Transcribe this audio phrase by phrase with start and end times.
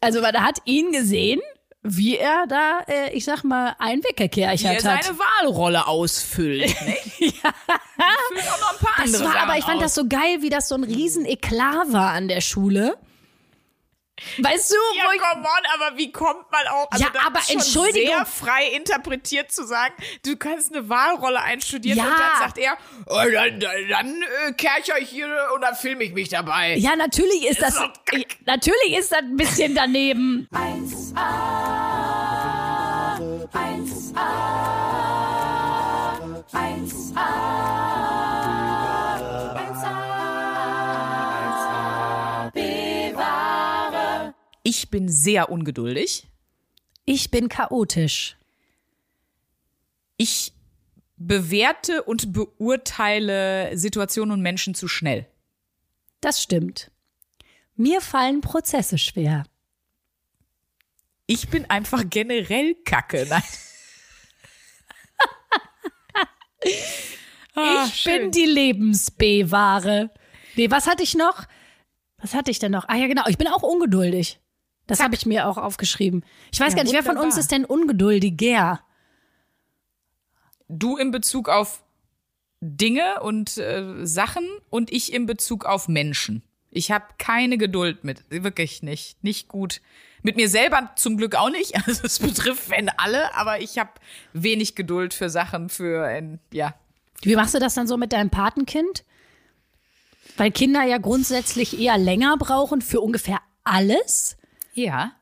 [0.00, 1.40] Also man hat ihn gesehen,
[1.82, 5.04] wie er da, äh, ich sag mal, einen Wie weggekerchert er hat.
[5.04, 6.74] seine Wahlrolle ausfüllt.
[6.84, 6.96] Ne?
[7.20, 7.32] ja.
[8.32, 9.82] Füllt auch noch ein paar Das andere war Sachen aber, ich fand aus.
[9.82, 12.96] das so geil, wie das so ein riesen Eklat war an der Schule.
[14.38, 16.90] Weißt du, Ja, wo ich, come on, aber wie kommt man auch?
[16.90, 18.14] Also Ja, das aber ist schon Entschuldigung.
[18.16, 22.04] sehr frei interpretiert zu sagen, du kannst eine Wahlrolle einstudieren Ja.
[22.04, 26.04] und dann sagt er, oh, dann, dann, dann äh, kercher ich hier und dann filme
[26.04, 26.74] ich mich dabei.
[26.76, 28.26] ja, natürlich ist das, doch Kack.
[28.46, 30.48] natürlich ist das ein bisschen daneben.
[44.68, 46.26] Ich bin sehr ungeduldig.
[47.06, 48.36] Ich bin chaotisch.
[50.18, 50.52] Ich
[51.16, 55.26] bewerte und beurteile Situationen und Menschen zu schnell.
[56.20, 56.90] Das stimmt.
[57.76, 59.44] Mir fallen Prozesse schwer.
[61.26, 63.26] Ich bin einfach generell kacke.
[63.26, 63.42] Nein.
[67.54, 70.10] Ah, ich bin die Lebens-B-Ware.
[70.54, 71.44] Nee, was hatte ich noch?
[72.18, 72.88] Was hatte ich denn noch?
[72.88, 73.24] Ah ja, genau.
[73.26, 74.38] Ich bin auch ungeduldig.
[74.88, 76.24] Das habe ich mir auch aufgeschrieben.
[76.50, 77.40] Ich weiß Ja, gar nicht, wer von uns wunderbar.
[77.40, 78.80] ist denn ungeduldiger?
[80.68, 81.82] Du in Bezug auf
[82.60, 86.42] Dinge und äh, Sachen und ich in Bezug auf Menschen.
[86.70, 89.80] Ich habe keine Geduld mit, wirklich nicht, nicht gut.
[90.22, 91.74] Mit mir selber zum Glück auch nicht.
[91.86, 93.90] Also es betrifft wenn alle, aber ich habe
[94.32, 96.74] wenig Geduld für Sachen, für ein, ja.
[97.22, 99.04] Wie machst du das dann so mit deinem Patenkind?
[100.38, 104.37] Weil Kinder ja grundsätzlich eher länger brauchen für ungefähr alles.
[104.84, 105.12] Ja.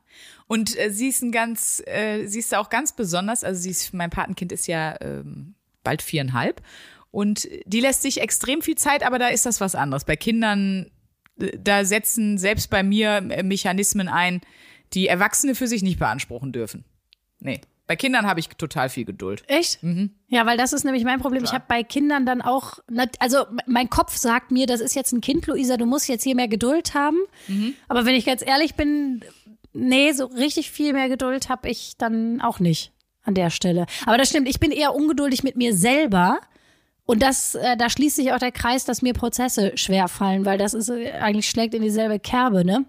[0.47, 3.43] Und äh, sie ist ein ganz, äh, sie ist auch ganz besonders.
[3.43, 6.61] Also sie ist, mein Patenkind ist ja ähm, bald viereinhalb.
[7.11, 10.05] Und die lässt sich extrem viel Zeit, aber da ist das was anderes.
[10.05, 10.91] Bei Kindern,
[11.39, 14.41] äh, da setzen selbst bei mir äh, Mechanismen ein,
[14.93, 16.85] die Erwachsene für sich nicht beanspruchen dürfen.
[17.39, 17.61] Nee.
[17.87, 19.43] Bei Kindern habe ich total viel Geduld.
[19.47, 19.79] Echt?
[20.27, 21.45] Ja, weil das ist nämlich mein Problem.
[21.45, 22.79] Ich habe bei Kindern dann auch,
[23.19, 26.35] also mein Kopf sagt mir, das ist jetzt ein Kind, Luisa, du musst jetzt hier
[26.35, 27.17] mehr Geduld haben.
[27.87, 29.23] Aber wenn ich ganz ehrlich bin,
[29.77, 32.91] nee, so richtig viel mehr Geduld habe ich dann auch nicht
[33.23, 33.85] an der Stelle.
[34.05, 36.39] Aber das stimmt, ich bin eher ungeduldig mit mir selber.
[37.05, 40.57] Und das, äh, da schließt sich auch der Kreis, dass mir Prozesse schwer fallen, weil
[40.57, 42.85] das ist äh, eigentlich schlägt in dieselbe Kerbe, ne?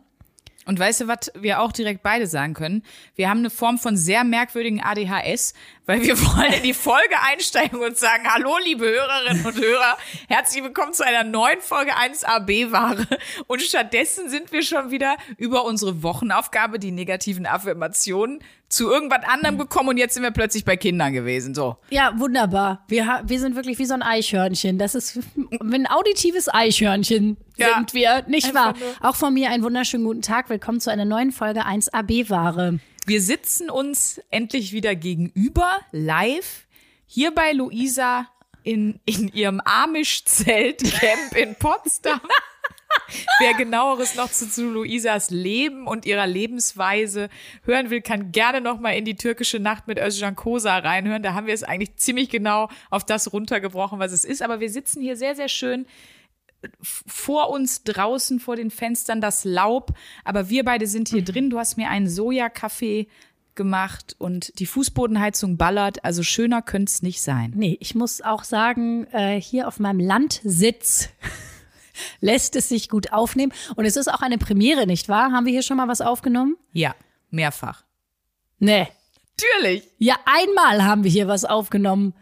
[0.67, 2.83] Und weißt du, was wir auch direkt beide sagen können?
[3.15, 5.55] Wir haben eine Form von sehr merkwürdigen ADHS,
[5.89, 9.97] weil wir wollen in die Folge einsteigen und sagen, hallo, liebe Hörerinnen und Hörer,
[10.29, 13.07] herzlich willkommen zu einer neuen Folge 1AB-Ware.
[13.47, 19.57] Und stattdessen sind wir schon wieder über unsere Wochenaufgabe, die negativen Affirmationen, zu irgendwas anderem
[19.57, 21.55] gekommen und jetzt sind wir plötzlich bei Kindern gewesen.
[21.55, 21.79] So.
[21.89, 22.85] Ja, wunderbar.
[22.89, 24.77] Wir, wir sind wirklich wie so ein Eichhörnchen.
[24.77, 25.19] Das ist
[25.63, 27.77] ein auditives Eichhörnchen Ja.
[27.77, 28.75] sind wir, nicht wahr?
[29.01, 30.51] Auch von mir einen wunderschönen guten Tag.
[30.51, 32.79] Willkommen zu einer neuen Folge 1AB-Ware.
[33.09, 36.67] Wir sitzen uns endlich wieder gegenüber, live,
[37.07, 38.29] hier bei Luisa
[38.65, 42.21] in, in ihrem Amish-Zeltcamp in Potsdam.
[43.41, 47.31] Wer genaueres noch zu, zu Luisas Leben und ihrer Lebensweise
[47.65, 51.23] hören will, kann gerne noch mal in die türkische Nacht mit Özcan Kosa reinhören.
[51.23, 54.43] Da haben wir es eigentlich ziemlich genau auf das runtergebrochen, was es ist.
[54.43, 55.87] Aber wir sitzen hier sehr, sehr schön
[56.83, 59.93] vor uns draußen vor den Fenstern das Laub,
[60.25, 61.51] aber wir beide sind hier drin.
[61.51, 63.09] Du hast mir einen Sojakaffee
[63.55, 67.53] gemacht und die Fußbodenheizung ballert, also schöner könnte es nicht sein.
[67.55, 71.11] Nee, ich muss auch sagen, äh, hier auf meinem Landsitz
[72.21, 73.53] lässt es sich gut aufnehmen.
[73.77, 75.33] Und es ist auch eine Premiere, nicht wahr?
[75.33, 76.57] Haben wir hier schon mal was aufgenommen?
[76.73, 76.95] Ja,
[77.31, 77.85] mehrfach.
[78.59, 78.89] Nee.
[79.37, 79.85] Natürlich.
[79.99, 82.15] Ja, einmal haben wir hier was aufgenommen.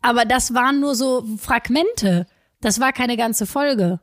[0.00, 2.26] Aber das waren nur so Fragmente.
[2.64, 4.00] Das war keine ganze Folge.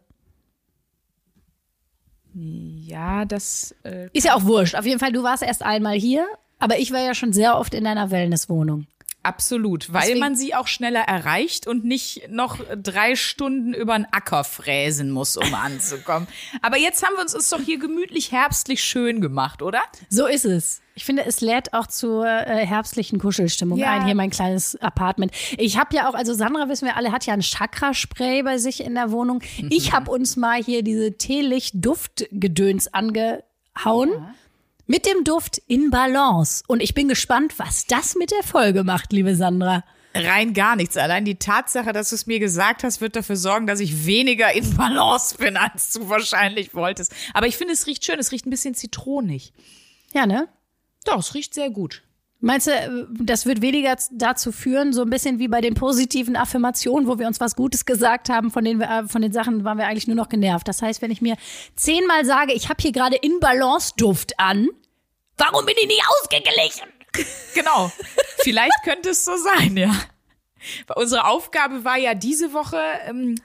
[2.36, 4.76] Ja, das äh, Ist ja auch wurscht.
[4.76, 6.28] Auf jeden Fall, du warst erst einmal hier,
[6.60, 8.86] aber ich war ja schon sehr oft in deiner Wellnesswohnung.
[9.24, 14.06] Absolut, weil Deswegen- man sie auch schneller erreicht und nicht noch drei Stunden über den
[14.12, 16.28] Acker fräsen muss, um anzukommen.
[16.62, 19.82] Aber jetzt haben wir uns es doch hier gemütlich herbstlich schön gemacht, oder?
[20.10, 20.82] So ist es.
[20.94, 23.92] Ich finde, es lädt auch zur äh, herbstlichen Kuschelstimmung Ja.
[23.92, 25.32] ein, hier mein kleines Apartment.
[25.58, 28.84] Ich habe ja auch, also Sandra, wissen wir alle, hat ja ein Chakraspray bei sich
[28.84, 29.42] in der Wohnung.
[29.70, 34.10] Ich habe uns mal hier diese Teelicht-Duftgedöns angehauen.
[34.92, 36.66] Mit dem Duft in Balance.
[36.68, 39.86] Und ich bin gespannt, was das mit der Folge macht, liebe Sandra.
[40.14, 40.98] Rein gar nichts.
[40.98, 44.52] Allein die Tatsache, dass du es mir gesagt hast, wird dafür sorgen, dass ich weniger
[44.52, 47.16] in Balance bin, als du wahrscheinlich wolltest.
[47.34, 48.20] Aber ich finde, es riecht schön.
[48.20, 49.54] Es riecht ein bisschen zitronig.
[50.14, 50.50] Ja, ne?
[51.06, 52.04] Doch, es riecht sehr gut.
[52.42, 57.08] Meinst du, das wird weniger dazu führen, so ein bisschen wie bei den positiven Affirmationen,
[57.08, 59.88] wo wir uns was Gutes gesagt haben, von den, äh, von den Sachen waren wir
[59.88, 60.68] eigentlich nur noch genervt.
[60.68, 61.38] Das heißt, wenn ich mir
[61.78, 64.68] zehnmal sage, ich habe hier gerade In Balance Duft an,
[65.38, 66.88] Warum bin ich nicht ausgeglichen?
[67.54, 67.92] Genau.
[68.40, 69.94] Vielleicht könnte es so sein, ja.
[70.96, 73.36] Unsere Aufgabe war ja diese Woche, ähm,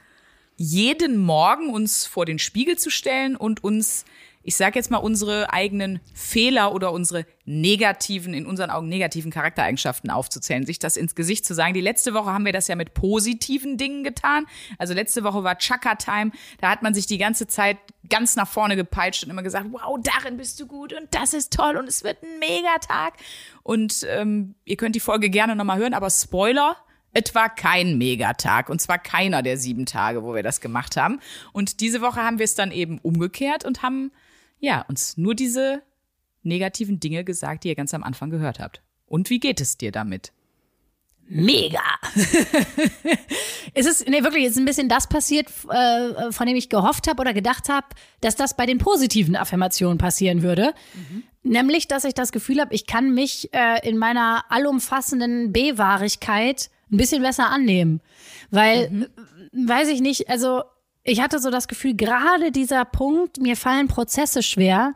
[0.55, 4.05] jeden Morgen uns vor den Spiegel zu stellen und uns
[4.47, 10.09] ich sage jetzt mal, unsere eigenen Fehler oder unsere negativen, in unseren Augen negativen Charaktereigenschaften
[10.09, 11.73] aufzuzählen, sich das ins Gesicht zu sagen.
[11.73, 14.45] Die letzte Woche haben wir das ja mit positiven Dingen getan.
[14.77, 16.31] Also letzte Woche war Chaka-Time.
[16.61, 17.77] Da hat man sich die ganze Zeit
[18.09, 21.51] ganz nach vorne gepeitscht und immer gesagt, wow, darin bist du gut und das ist
[21.51, 23.15] toll und es wird ein Megatag.
[23.63, 26.77] Und ähm, ihr könnt die Folge gerne nochmal hören, aber Spoiler,
[27.11, 31.19] es war kein Megatag und zwar keiner der sieben Tage, wo wir das gemacht haben.
[31.51, 34.13] Und diese Woche haben wir es dann eben umgekehrt und haben
[34.59, 35.81] ja, uns nur diese
[36.43, 38.81] negativen Dinge gesagt, die ihr ganz am Anfang gehört habt.
[39.05, 40.31] Und wie geht es dir damit?
[41.29, 41.81] Mega.
[43.73, 47.19] es ist nee, wirklich jetzt ein bisschen das passiert, äh, von dem ich gehofft habe
[47.19, 47.87] oder gedacht habe,
[48.21, 50.73] dass das bei den positiven Affirmationen passieren würde.
[50.93, 51.23] Mhm.
[51.43, 56.97] Nämlich, dass ich das Gefühl habe, ich kann mich äh, in meiner allumfassenden B-Wahrigkeit ein
[56.97, 58.01] bisschen besser annehmen.
[58.49, 59.07] Weil, mhm.
[59.67, 60.63] weiß ich nicht, also
[61.07, 64.93] ich hatte so das Gefühl, gerade dieser Punkt, mir fallen Prozesse schwer,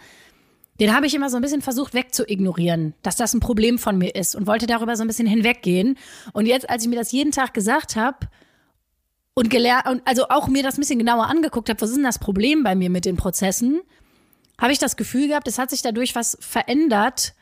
[0.81, 4.13] den habe ich immer so ein bisschen versucht wegzuignorieren, dass das ein Problem von mir
[4.13, 5.97] ist und wollte darüber so ein bisschen hinweggehen.
[6.33, 8.27] Und jetzt, als ich mir das jeden Tag gesagt habe
[9.35, 12.19] und gelernt also auch mir das ein bisschen genauer angeguckt habe, was ist denn das
[12.19, 13.79] Problem bei mir mit den Prozessen,
[14.59, 17.35] habe ich das Gefühl gehabt, es hat sich dadurch was verändert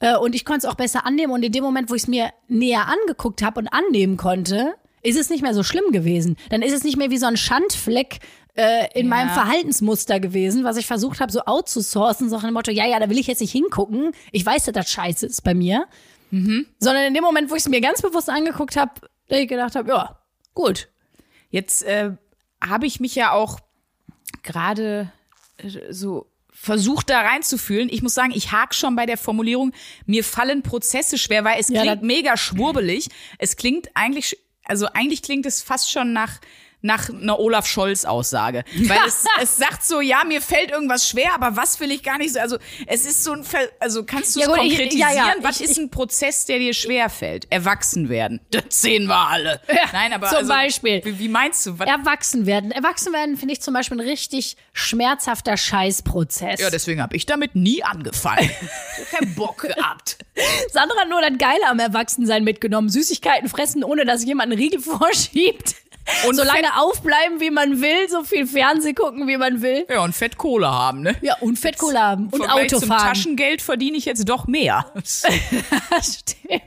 [0.00, 1.32] äh, und ich konnte es auch besser annehmen.
[1.34, 5.18] Und in dem Moment, wo ich es mir näher angeguckt habe und annehmen konnte, ist
[5.18, 6.36] es nicht mehr so schlimm gewesen.
[6.50, 8.18] Dann ist es nicht mehr wie so ein Schandfleck
[8.54, 9.10] äh, in ja.
[9.10, 12.98] meinem Verhaltensmuster gewesen, was ich versucht habe, so outzusourcen, so nach dem Motto, ja, ja,
[12.98, 14.12] da will ich jetzt nicht hingucken.
[14.32, 15.86] Ich weiß, dass das scheiße ist bei mir.
[16.30, 16.66] Mhm.
[16.78, 18.92] Sondern in dem Moment, wo ich es mir ganz bewusst angeguckt habe,
[19.28, 20.18] da ich gedacht habe, ja,
[20.54, 20.88] gut.
[21.50, 22.10] Jetzt äh,
[22.60, 23.60] habe ich mich ja auch
[24.42, 25.12] gerade
[25.58, 27.88] äh, so versucht da reinzufühlen.
[27.88, 29.72] Ich muss sagen, ich hake schon bei der Formulierung,
[30.06, 33.08] mir fallen Prozesse schwer, weil es klingt ja, mega schwurbelig.
[33.38, 34.36] Es klingt eigentlich
[34.68, 36.40] also eigentlich klingt es fast schon nach
[36.80, 41.34] nach einer Olaf Scholz Aussage, weil es, es sagt so, ja, mir fällt irgendwas schwer,
[41.34, 44.36] aber was will ich gar nicht so, also es ist so ein, Ver also kannst
[44.36, 47.10] du es ja, konkretisieren, ich, ja, ja, was ich, ist ein Prozess, der dir schwer
[47.10, 47.50] fällt?
[47.50, 49.60] Erwachsen werden, das sehen wir alle.
[49.92, 51.04] Nein, aber zum also, Beispiel.
[51.04, 51.78] Wie, wie, meinst du?
[51.78, 51.88] Was?
[51.88, 56.60] Erwachsen werden, erwachsen werden finde ich zum Beispiel ein richtig schmerzhafter Scheißprozess.
[56.60, 58.50] Ja, deswegen habe ich damit nie angefangen.
[59.10, 60.18] keinen Bock gehabt.
[60.70, 64.80] Sandra hat nur das Geile am Erwachsensein mitgenommen, Süßigkeiten fressen, ohne dass jemand einen Riegel
[64.80, 65.74] vorschiebt.
[66.26, 69.86] Und so lange aufbleiben, wie man will, so viel Fernseh gucken, wie man will.
[69.88, 71.16] Ja, und Fettkohle haben, ne?
[71.20, 72.28] Ja, und Fettkohle haben.
[72.28, 73.08] Und Auto fahren.
[73.08, 74.92] Taschengeld verdiene ich jetzt doch mehr.
[75.04, 76.62] Stimmt.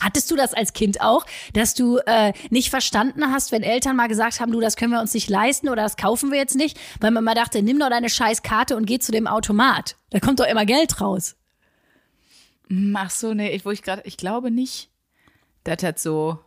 [0.00, 4.08] Hattest du das als Kind auch, dass du äh, nicht verstanden hast, wenn Eltern mal
[4.08, 6.78] gesagt haben, du, das können wir uns nicht leisten oder das kaufen wir jetzt nicht,
[7.00, 9.96] weil man mal dachte, nimm doch deine scheiß Karte und geh zu dem Automat.
[10.10, 11.36] Da kommt doch immer Geld raus.
[12.94, 14.90] Ach so, nee, wo ich gerade, ich glaube nicht.
[15.64, 16.38] Das hat so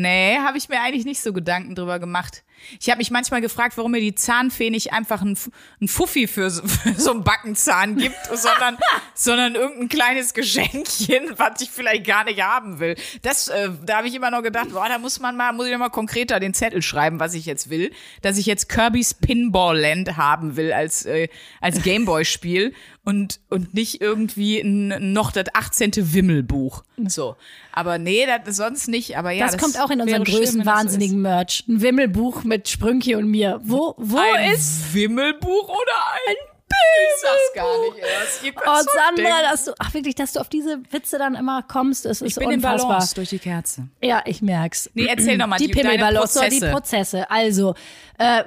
[0.00, 2.44] Nee, habe ich mir eigentlich nicht so Gedanken drüber gemacht.
[2.80, 5.36] Ich habe mich manchmal gefragt, warum mir die Zahnfee nicht einfach ein,
[5.80, 8.78] ein Fuffi für so, für so einen Backenzahn gibt, sondern,
[9.14, 12.96] sondern irgendein kleines Geschenkchen, was ich vielleicht gar nicht haben will.
[13.22, 15.72] Das, äh, da habe ich immer noch gedacht, boah, da muss man mal, muss ich
[15.72, 17.92] noch mal konkreter den Zettel schreiben, was ich jetzt will.
[18.22, 21.28] Dass ich jetzt Kirby's Pinball Land haben will als, äh,
[21.60, 26.12] als Gameboy-Spiel und, und nicht irgendwie ein, noch das 18.
[26.12, 26.84] Wimmelbuch.
[27.06, 27.36] So.
[27.72, 29.16] Aber nee, das sonst nicht.
[29.16, 31.64] Aber ja, das, das kommt auch in unseren größten wahnsinnigen so Merch.
[31.68, 33.60] Ein Wimmelbuch mit Sprünki und mir.
[33.62, 35.92] Wo, wo ein ist Wimmelbuch oder
[36.26, 36.36] ein
[36.70, 38.44] ich sag's gar nicht erst.
[38.44, 42.04] Ihr oh, Sandra, dass du, ach wirklich, dass du auf diese Witze dann immer kommst,
[42.04, 42.88] das ist ich bin unfassbar.
[42.88, 43.88] Balance durch die Kerze.
[44.02, 44.90] Ja, ich merk's.
[44.94, 47.30] Nee, erzähl nochmal die, die Pimmelbalance, die Prozesse.
[47.30, 47.74] Also,
[48.18, 48.44] äh,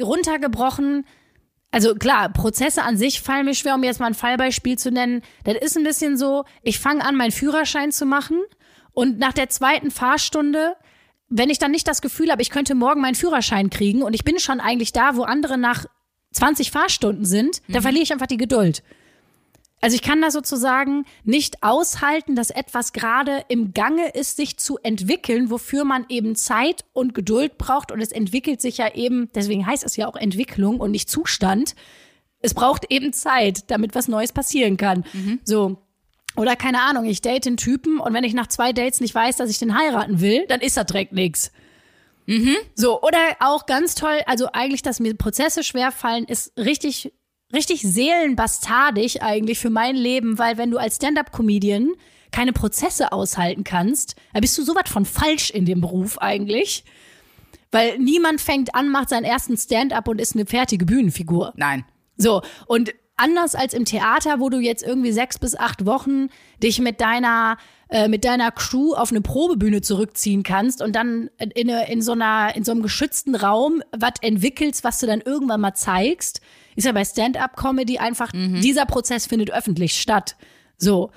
[0.00, 1.04] runtergebrochen,
[1.70, 5.22] also klar, Prozesse an sich fallen mir schwer, um jetzt mal ein Fallbeispiel zu nennen.
[5.44, 8.40] Das ist ein bisschen so, ich fange an, meinen Führerschein zu machen
[8.92, 10.76] und nach der zweiten Fahrstunde,
[11.36, 14.22] wenn ich dann nicht das Gefühl habe, ich könnte morgen meinen Führerschein kriegen und ich
[14.22, 15.84] bin schon eigentlich da, wo andere nach
[16.32, 17.72] 20 Fahrstunden sind, mhm.
[17.72, 18.84] da verliere ich einfach die Geduld.
[19.80, 24.78] Also ich kann da sozusagen nicht aushalten, dass etwas gerade im Gange ist, sich zu
[24.78, 27.90] entwickeln, wofür man eben Zeit und Geduld braucht.
[27.90, 31.74] Und es entwickelt sich ja eben, deswegen heißt es ja auch Entwicklung und nicht Zustand.
[32.40, 35.04] Es braucht eben Zeit, damit was Neues passieren kann.
[35.12, 35.40] Mhm.
[35.44, 35.78] So.
[36.36, 39.36] Oder keine Ahnung, ich date einen Typen und wenn ich nach zwei Dates nicht weiß,
[39.36, 41.52] dass ich den heiraten will, dann ist das direkt nix.
[42.26, 42.56] Mhm.
[42.74, 47.12] So, oder auch ganz toll, also eigentlich, dass mir Prozesse schwerfallen, ist richtig
[47.54, 51.92] richtig seelenbastardig eigentlich für mein Leben, weil wenn du als Stand-up-Comedian
[52.30, 56.84] keine Prozesse aushalten kannst, dann bist du sowas von falsch in dem Beruf eigentlich.
[57.70, 61.52] Weil niemand fängt an, macht seinen ersten Stand-up und ist eine fertige Bühnenfigur.
[61.56, 61.84] Nein.
[62.16, 66.28] So, und anders als im Theater, wo du jetzt irgendwie sechs bis acht Wochen
[66.62, 67.56] dich mit deiner
[67.90, 72.56] äh, mit deiner Crew auf eine Probebühne zurückziehen kannst und dann in, in so einer
[72.56, 76.40] in so einem geschützten Raum was entwickelst, was du dann irgendwann mal zeigst,
[76.76, 78.60] ist ja bei Stand-up-Comedy einfach Mhm.
[78.60, 80.36] dieser Prozess findet öffentlich statt.
[80.76, 81.10] So,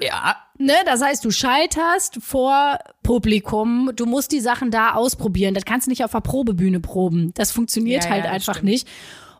[0.00, 0.36] Ja.
[0.58, 5.54] Ne, das heißt, du scheiterst vor Publikum, du musst die Sachen da ausprobieren.
[5.54, 7.32] Das kannst du nicht auf der Probebühne proben.
[7.34, 8.64] Das funktioniert Ja, ja, halt das einfach stimmt.
[8.70, 8.88] nicht.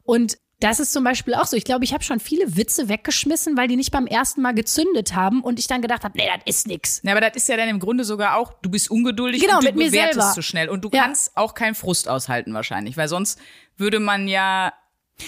[0.03, 1.57] Und das ist zum Beispiel auch so.
[1.57, 5.15] Ich glaube, ich habe schon viele Witze weggeschmissen, weil die nicht beim ersten Mal gezündet
[5.15, 7.01] haben und ich dann gedacht habe, nee, das ist nix.
[7.03, 9.63] Ja, aber das ist ja dann im Grunde sogar auch, du bist ungeduldig Genau, und
[9.65, 10.33] du mit mir bewertest selber.
[10.35, 10.69] zu schnell.
[10.69, 11.05] Und du Ja.
[11.05, 13.39] kannst auch keinen Frust aushalten wahrscheinlich, weil sonst
[13.77, 14.73] würde man ja,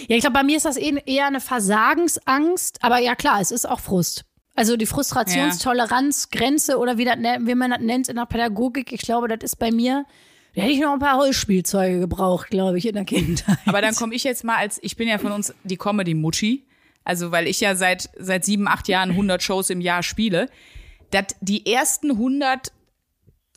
[0.09, 3.51] Ja, ich glaube, bei mir ist das eh- eher eine Versagensangst, aber ja klar, es
[3.51, 4.25] ist auch Frust.
[4.55, 8.93] Also die Frustrationstoleranz, Grenze oder wie, das, ne- wie man das nennt in der Pädagogik,
[8.93, 10.05] ich glaube, das ist bei mir,
[10.55, 13.59] da hätte ich noch ein paar Holzspielzeuge gebraucht, glaube ich, in der Kindheit.
[13.67, 16.67] aber dann komme ich jetzt mal als, ich bin ja von uns die Comedy-Mutti,
[17.05, 20.49] also weil ich ja seit, seit sieben, acht Jahren 100 Shows im Jahr spiele,
[21.11, 22.73] dass die ersten 100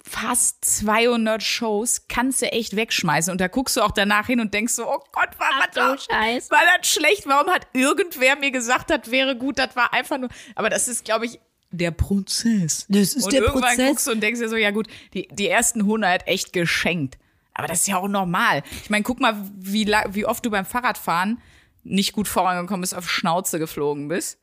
[0.07, 4.53] fast 200 Shows kannst du echt wegschmeißen und da guckst du auch danach hin und
[4.53, 6.51] denkst so, oh Gott, war Ach das doch- Scheiß.
[6.51, 7.23] War das schlecht?
[7.25, 9.57] Warum hat irgendwer mir gesagt, das wäre gut?
[9.57, 10.29] Das war einfach nur.
[10.53, 11.39] Aber das ist, glaube ich,
[11.75, 12.85] der Prozess.
[12.89, 13.89] Das ist und der irgendwann Prozess.
[13.89, 17.17] guckst du und denkst dir so, ja gut, die, die ersten 100 echt geschenkt.
[17.53, 18.63] Aber das ist ja auch normal.
[18.83, 21.41] Ich meine, guck mal, wie, wie oft du beim Fahrradfahren
[21.83, 24.39] nicht gut vorangekommen bist, auf Schnauze geflogen bist.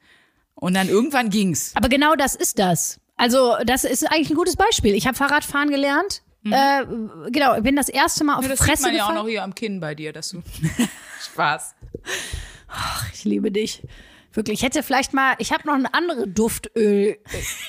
[0.55, 1.73] Und dann irgendwann ging's.
[1.75, 3.01] Aber genau das ist das.
[3.17, 4.95] Also, das ist eigentlich ein gutes Beispiel.
[4.95, 6.23] Ich habe Fahrradfahren gelernt.
[6.45, 6.85] Äh,
[7.31, 9.45] genau, bin das erste Mal auf Ja, das Fresse sieht man ja auch noch hier
[9.45, 10.43] am Kinn bei dir, dass du.
[11.33, 11.75] Spaß.
[13.13, 13.83] Ich liebe dich.
[14.33, 17.19] Wirklich, ich hätte vielleicht mal, ich habe noch ein anderes Duftöl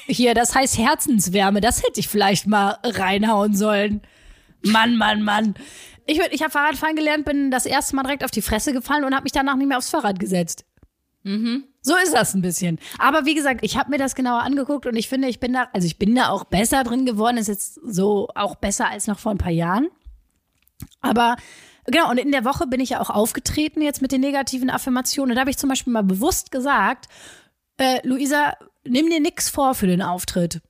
[0.08, 1.60] hier, das heißt Herzenswärme.
[1.62, 4.02] Das hätte ich vielleicht mal reinhauen sollen.
[4.64, 5.56] Mann, Mann, Mann.
[6.06, 9.14] Ich, ich habe Fahrradfahren gelernt, bin das erste Mal direkt auf die Fresse gefallen und
[9.14, 10.66] habe mich danach nicht mehr aufs Fahrrad gesetzt.
[11.82, 12.80] So ist das ein bisschen.
[12.98, 15.68] Aber wie gesagt, ich habe mir das genauer angeguckt und ich finde, ich bin da,
[15.74, 17.38] also ich bin da auch besser drin geworden.
[17.38, 19.90] Ist jetzt so auch besser als noch vor ein paar Jahren.
[21.02, 21.36] Aber
[21.86, 25.32] genau, und in der Woche bin ich ja auch aufgetreten jetzt mit den negativen Affirmationen.
[25.32, 27.08] Und da habe ich zum Beispiel mal bewusst gesagt,
[27.78, 28.54] äh, Luisa,
[28.86, 30.62] nimm dir nix vor für den Auftritt.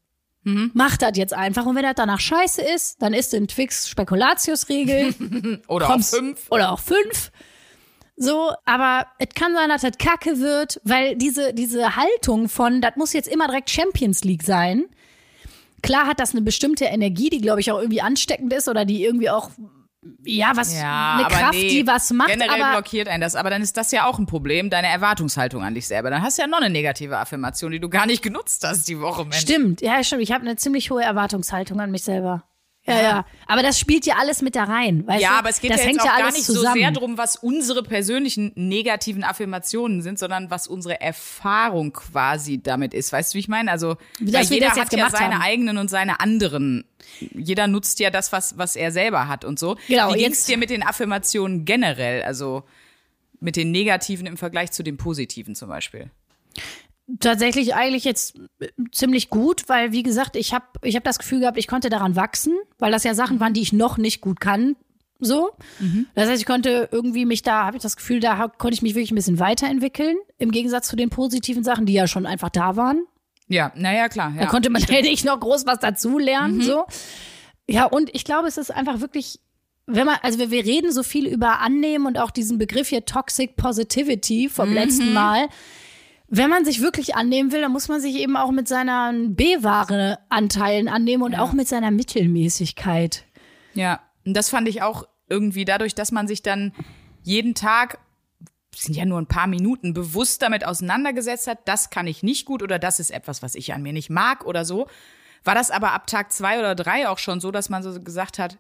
[0.46, 1.66] Mach das jetzt einfach.
[1.66, 5.62] Und wenn das danach scheiße ist, dann du einen Twix Spekulatius-Riegel.
[5.70, 6.40] Oder kommst- auch fünf.
[6.52, 7.32] Oder auch fünf.
[8.18, 12.96] So, aber es kann sein, dass das kacke wird, weil diese, diese Haltung von, das
[12.98, 14.86] muss jetzt immer direkt Champions League sein.
[15.82, 19.04] Klar hat das eine bestimmte Energie, die, glaube ich, auch irgendwie ansteckend ist oder die
[19.04, 19.50] irgendwie auch,
[20.26, 22.30] ja, was, Ja, eine Kraft, nee, die was macht.
[22.30, 23.36] Generell aber blockiert einen das.
[23.36, 26.10] Aber dann ist das ja auch ein Problem, deine Erwartungshaltung an dich selber.
[26.10, 29.00] Dann hast du ja noch eine negative Affirmation, die du gar nicht genutzt hast die
[29.00, 29.38] Woche, Mensch.
[29.38, 30.22] Stimmt, ja, stimmt.
[30.22, 32.44] Ich habe eine ziemlich hohe Erwartungshaltung an mich selber.
[32.86, 33.26] Ja, ja.
[33.48, 35.08] Aber das spielt ja alles mit da rein.
[35.08, 35.36] Weißt Ja, du?
[35.40, 36.74] aber es geht das ja hängt jetzt auch ja gar nicht zusammen.
[36.76, 42.94] so sehr drum, was unsere persönlichen negativen Affirmationen sind, sondern was unsere Erfahrung quasi damit
[42.94, 43.14] ist.
[43.14, 43.72] Weißt du, wie ich meine?
[43.72, 45.42] Also Wie weil das wir jeder hat ja seine haben.
[45.44, 46.84] eigenen und seine anderen.
[47.34, 49.78] Jeder nutzt ja das, was, was er selber hat und so.
[49.88, 52.24] Genau, wie ging's jetzt- dir mit den Affirmationen generell?
[52.24, 52.64] Also
[53.40, 56.12] mit den negativen im Vergleich zu den positiven zum Beispiel.
[57.20, 61.42] Tatsächlich eigentlich jetzt äh, ziemlich gut, weil wie gesagt, ich habe ich hab das Gefühl
[61.42, 64.40] gehabt, ich konnte daran wachsen, weil das ja Sachen waren, die ich noch nicht gut
[64.40, 64.76] kann.
[65.20, 65.52] So.
[66.16, 68.82] Das heißt, ich konnte irgendwie mich da, habe ich das Gefühl, da hab, konnte ich
[68.82, 72.50] mich wirklich ein bisschen weiterentwickeln, im Gegensatz zu den positiven Sachen, die ja schon einfach
[72.50, 73.06] da waren.
[73.48, 74.34] Ja, naja, klar.
[74.36, 74.42] Ja.
[74.42, 76.86] Da konnte man ja nicht noch groß was dazu lernen, so.
[77.70, 79.40] Ja, und ich glaube, es ist einfach wirklich,
[79.86, 83.06] wenn man, also wir, wir reden so viel über Annehmen und auch diesen Begriff hier
[83.06, 85.48] Toxic Positivity vom letzten Mal.
[86.36, 90.88] Wenn man sich wirklich annehmen will, dann muss man sich eben auch mit seinen B-Ware-Anteilen
[90.88, 93.24] annehmen und auch mit seiner Mittelmäßigkeit.
[93.76, 96.74] Ja, und das fand ich auch irgendwie dadurch, dass man sich dann
[97.22, 98.00] jeden Tag,
[98.76, 102.64] sind ja nur ein paar Minuten, bewusst damit auseinandergesetzt hat, das kann ich nicht gut
[102.64, 104.88] oder das ist etwas, was ich an mir nicht mag oder so,
[105.44, 108.40] war das aber ab Tag zwei oder drei auch schon so, dass man so gesagt
[108.40, 108.58] hat,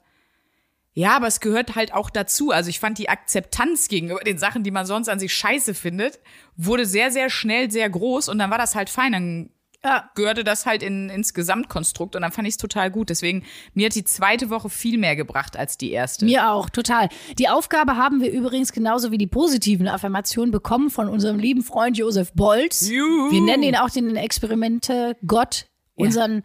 [0.94, 2.52] ja, aber es gehört halt auch dazu.
[2.52, 6.20] Also ich fand die Akzeptanz gegenüber den Sachen, die man sonst an sich scheiße findet,
[6.56, 9.12] wurde sehr, sehr schnell sehr groß und dann war das halt fein.
[9.14, 9.50] Dann
[9.84, 10.10] Ja.
[10.16, 13.10] gehörte das halt in, ins Gesamtkonstrukt und dann fand ich es total gut.
[13.10, 16.24] Deswegen, mir hat die zweite Woche viel mehr gebracht als die erste.
[16.26, 17.10] Mir auch, total.
[17.38, 21.98] Die Aufgabe haben wir übrigens genauso wie die positiven Affirmationen bekommen von unserem lieben Freund
[21.98, 22.88] Josef Bolz.
[22.88, 23.32] Juhu.
[23.32, 26.44] Wir nennen ihn auch den Experimente Gott, unseren,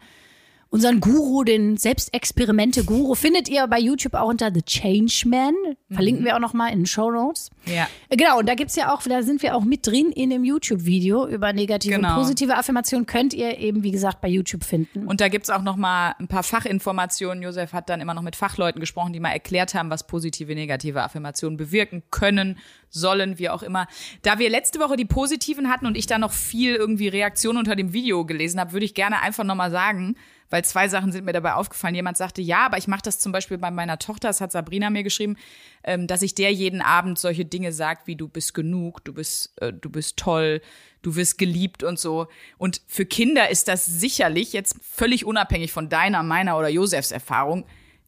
[0.71, 5.53] unseren Guru, den Selbstexperimente-Guru, findet ihr bei YouTube auch unter The Changeman.
[5.89, 7.49] Verlinken wir auch noch mal in den Show Notes.
[7.65, 7.87] Ja.
[8.09, 10.43] Äh, Genau, und da gibt's ja auch, da sind wir auch mit drin in dem
[10.43, 12.09] YouTube-Video über negative Genau.
[12.09, 13.05] und positive Affirmationen.
[13.05, 15.07] Könnt ihr eben, wie gesagt, bei YouTube finden.
[15.07, 17.41] Und da gibt's auch noch mal ein paar Fachinformationen.
[17.41, 21.01] Josef hat dann immer noch mit Fachleuten gesprochen, die mal erklärt haben, was positive, negative
[21.01, 22.57] Affirmationen bewirken können,
[22.89, 23.87] sollen, wie auch immer.
[24.21, 27.75] Da wir letzte Woche die positiven hatten und ich da noch viel irgendwie Reaktionen unter
[27.75, 30.15] dem Video gelesen habe, würde ich gerne einfach noch mal sagen,
[30.49, 31.95] weil zwei Sachen sind mir dabei aufgefallen.
[31.95, 34.89] Jemand sagte, ja, aber ich mache das zum Beispiel bei meiner Tochter, das hat Sabrina
[34.89, 35.37] mir geschrieben,
[35.83, 39.53] ähm, dass ich der jeden Abend solche Dinge sagt, wie du bist genug, du bist,
[39.61, 40.61] äh, du bist toll,
[41.01, 42.27] du wirst geliebt und so.
[42.57, 47.65] Und für Kinder ist das sicherlich jetzt völlig unabhängig von deiner, meiner oder Josefs Erfahrung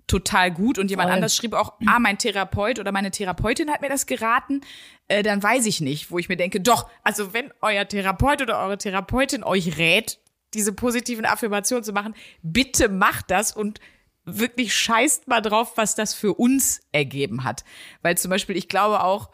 [0.08, 0.78] total gut.
[0.78, 1.16] Und jemand Voll.
[1.16, 4.62] anders schrieb auch, ah, mein Therapeut oder meine Therapeutin hat mir das geraten,
[5.08, 8.60] äh, dann weiß ich nicht, wo ich mir denke, doch, also wenn euer Therapeut oder
[8.60, 10.20] eure Therapeutin euch rät,
[10.54, 13.80] diese positiven Affirmationen zu machen, bitte macht das und
[14.26, 17.64] wirklich scheißt mal drauf, was das für uns ergeben hat.
[18.02, 19.32] Weil zum Beispiel, ich glaube auch,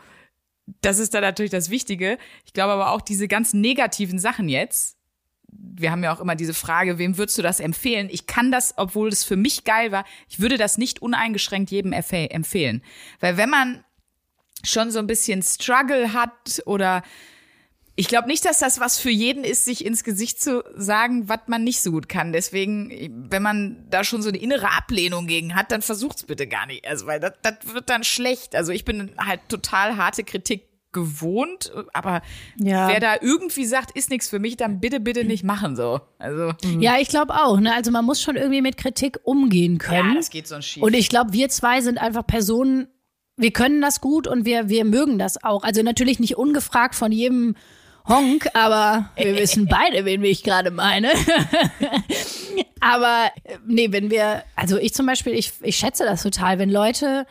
[0.82, 2.18] das ist dann natürlich das Wichtige.
[2.46, 4.98] Ich glaube aber auch diese ganz negativen Sachen jetzt.
[5.50, 8.10] Wir haben ja auch immer diese Frage, wem würdest du das empfehlen?
[8.12, 11.94] Ich kann das, obwohl es für mich geil war, ich würde das nicht uneingeschränkt jedem
[11.94, 12.84] empfehlen.
[13.22, 13.84] Weil wenn man
[14.64, 17.04] schon so ein bisschen Struggle hat oder
[18.00, 21.40] ich glaube nicht, dass das was für jeden ist, sich ins Gesicht zu sagen, was
[21.48, 22.32] man nicht so gut kann.
[22.32, 26.68] Deswegen, wenn man da schon so eine innere Ablehnung gegen hat, dann versucht's bitte gar
[26.68, 26.88] nicht.
[26.88, 28.56] Also, weil das, das wird dann schlecht.
[28.56, 32.22] Also ich bin halt total harte Kritik gewohnt, aber
[32.58, 32.88] Ja.
[32.88, 36.00] wer da irgendwie sagt, ist nichts für mich, dann bitte, bitte nicht machen so.
[36.20, 37.60] Also Ja, ich glaube auch.
[37.60, 37.74] Ne?
[37.74, 40.10] Also man muss schon irgendwie mit Kritik umgehen können.
[40.10, 40.84] ja, das geht sonst schief.
[40.84, 42.88] Und ich glaube, wir zwei sind einfach Personen,
[43.38, 45.64] wir können das gut und wir, wir mögen das auch.
[45.64, 47.56] Also natürlich nicht ungefragt von jedem
[48.08, 51.12] Honk, aber wir wissen beide, wen ich gerade meine.
[52.80, 53.32] aber
[53.66, 57.26] nee, wenn wir, also ich zum Beispiel, ich, ich schätze das total, wenn Leute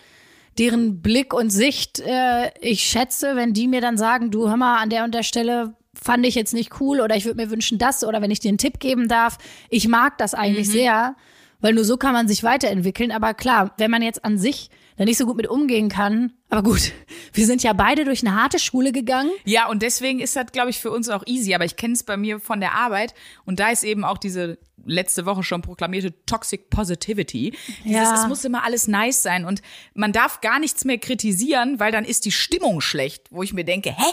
[0.58, 4.78] deren Blick und Sicht äh, ich schätze, wenn die mir dann sagen, du hör mal,
[4.78, 7.78] an der und der Stelle fand ich jetzt nicht cool oder ich würde mir wünschen
[7.78, 9.38] das oder wenn ich dir einen Tipp geben darf.
[9.70, 11.16] Ich mag das eigentlich sehr,
[11.60, 13.12] weil nur so kann man sich weiterentwickeln.
[13.12, 16.62] Aber klar, wenn man jetzt an sich da nicht so gut mit umgehen kann, aber
[16.62, 16.92] gut,
[17.32, 19.30] wir sind ja beide durch eine harte Schule gegangen.
[19.44, 21.54] Ja, und deswegen ist das, glaube ich, für uns auch easy.
[21.54, 23.14] Aber ich kenne es bei mir von der Arbeit.
[23.44, 27.52] Und da ist eben auch diese letzte Woche schon proklamierte Toxic Positivity.
[27.84, 28.14] Dieses, Ja.
[28.14, 29.44] es muss immer alles nice sein.
[29.44, 29.60] Und
[29.94, 33.26] man darf gar nichts mehr kritisieren, weil dann ist die Stimmung schlecht.
[33.30, 34.04] Wo ich mir denke, hä?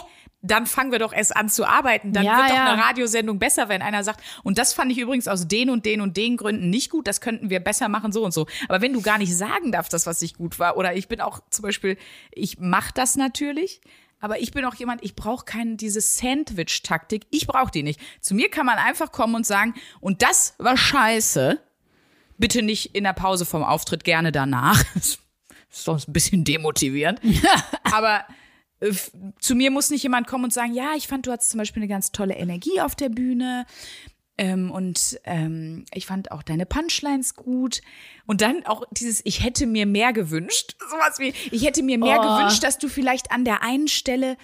[0.46, 2.12] Dann fangen wir doch erst an zu arbeiten.
[2.12, 2.72] Dann Ja, wird doch ja.
[2.72, 6.00] eine Radiosendung besser, wenn einer sagt, und das fand ich übrigens aus den und den
[6.00, 8.46] und den Gründen nicht gut, das könnten wir besser machen, so und so.
[8.68, 11.20] Aber wenn du gar nicht sagen darfst, dass was nicht gut war, oder ich bin
[11.20, 11.96] auch zum Beispiel,
[12.30, 13.80] ich mache das natürlich,
[14.20, 17.26] aber ich bin auch jemand, ich brauche keine diese Sandwich-Taktik.
[17.30, 18.00] Ich brauche die nicht.
[18.20, 21.60] Zu mir kann man einfach kommen und sagen, und das war scheiße.
[22.38, 24.82] Bitte nicht in der Pause vom Auftritt, gerne danach.
[24.94, 27.20] Das ist sonst ein bisschen demotivierend.
[27.82, 28.24] aber
[29.40, 31.82] zu mir muss nicht jemand kommen und sagen, ja, ich fand, du hattest zum Beispiel
[31.82, 33.66] eine ganz tolle Energie auf der Bühne.
[34.36, 37.82] Ähm, und ähm, ich fand auch deine Punchlines gut.
[38.26, 40.74] Und dann auch dieses, ich hätte mir mehr gewünscht.
[40.90, 42.36] Sowas wie, ich hätte mir mehr Oh.
[42.36, 44.36] gewünscht, dass du vielleicht an der einen Stelle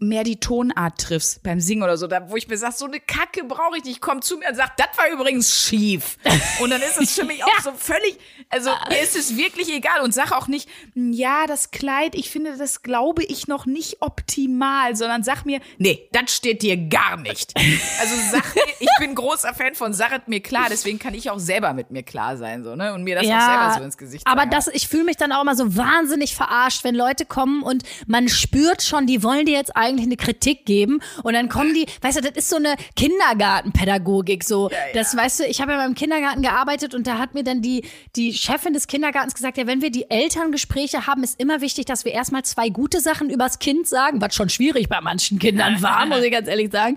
[0.00, 3.00] mehr die Tonart triffst beim Singen oder so, da, wo ich mir sag, so eine
[3.00, 4.00] Kacke brauche ich nicht.
[4.00, 6.16] Komm zu mir und sag, das war übrigens schief.
[6.60, 8.16] Und dann ist es für mich auch so völlig,
[8.48, 12.30] also mir ist es wirklich egal und sag auch nicht, "Hm, ja, das Kleid, ich
[12.30, 17.16] finde, das glaube ich noch nicht optimal, sondern sag mir, nee, das steht dir gar
[17.16, 17.54] nicht.
[18.00, 21.40] Also sag mir, ich bin großer Fan von Sachet mir klar, deswegen kann ich auch
[21.40, 22.94] selber mit mir klar sein, so, ne?
[22.94, 24.50] Und mir das auch selber so ins Gesicht aber sagen.
[24.52, 28.28] das, ich fühle mich dann auch immer so wahnsinnig verarscht, wenn Leute kommen und man
[28.28, 32.18] spürt schon, die wollen dir jetzt eigentlich eine Kritik geben und dann kommen die, weißt
[32.18, 36.42] du, das ist so eine Kindergartenpädagogik, so, das, weißt du, ich habe ja beim Kindergarten
[36.42, 37.84] gearbeitet und da hat mir dann die,
[38.16, 42.04] die Chefin des Kindergartens gesagt, ja, wenn wir die Elterngespräche haben, ist immer wichtig, dass
[42.04, 46.06] wir erstmal zwei gute Sachen übers Kind sagen, was schon schwierig bei manchen Kindern war,
[46.06, 46.96] muss ich ganz ehrlich sagen,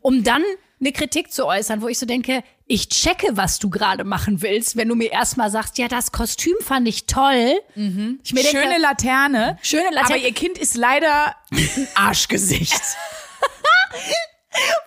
[0.00, 0.42] um dann
[0.80, 4.76] eine Kritik zu äußern, wo ich so denke, ich checke, was du gerade machen willst,
[4.76, 7.60] wenn du mir erstmal sagst, ja, das Kostüm fand ich toll.
[7.74, 9.58] Ich mir denke, Schöne Laterne.
[9.62, 10.06] Schöne Laterne.
[10.06, 12.72] Aber ihr Kind ist leider ein Arschgesicht.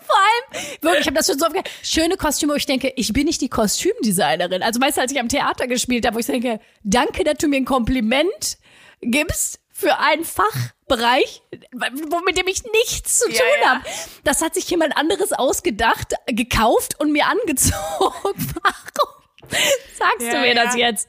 [0.05, 2.91] vor allem, wirklich, ich habe das schon so oft gehört, schöne Kostüme, wo ich denke,
[2.95, 4.61] ich bin nicht die Kostümdesignerin.
[4.61, 7.57] Also meist als ich am Theater gespielt habe, wo ich denke, danke, dass du mir
[7.57, 8.57] ein Kompliment
[9.01, 13.69] gibst für einen Fachbereich, wo- mit dem ich nichts zu Ja, tun ja.
[13.75, 13.85] habe.
[14.23, 17.73] Das hat sich jemand anderes ausgedacht, gekauft und mir angezogen.
[17.89, 19.53] Warum
[19.97, 21.07] sagst Ja, du mir das jetzt?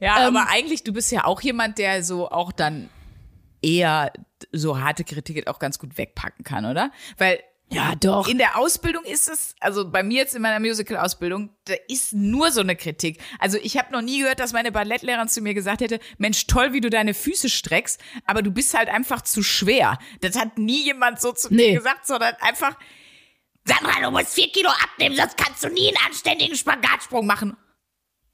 [0.00, 2.90] Ja, Ähm, aber eigentlich, du bist ja auch jemand, der so auch dann
[3.62, 4.12] eher
[4.50, 6.90] so harte Kritik auch ganz gut wegpacken kann, oder?
[7.18, 7.40] Weil
[7.72, 8.28] Ja, doch.
[8.28, 12.50] In der Ausbildung ist es, also bei mir jetzt in meiner Musical-Ausbildung, da ist nur
[12.52, 13.18] so eine Kritik.
[13.38, 16.72] Also ich habe noch nie gehört, dass meine Ballettlehrerin zu mir gesagt hätte, Mensch, toll,
[16.72, 19.98] wie du deine Füße streckst, aber du bist halt einfach zu schwer.
[20.20, 21.72] Das hat nie jemand so zu Nee.
[21.72, 22.76] mir gesagt, sondern einfach,
[23.64, 27.56] Sandra, du musst vier Kilo abnehmen, sonst kannst du nie einen anständigen Spagatsprung machen.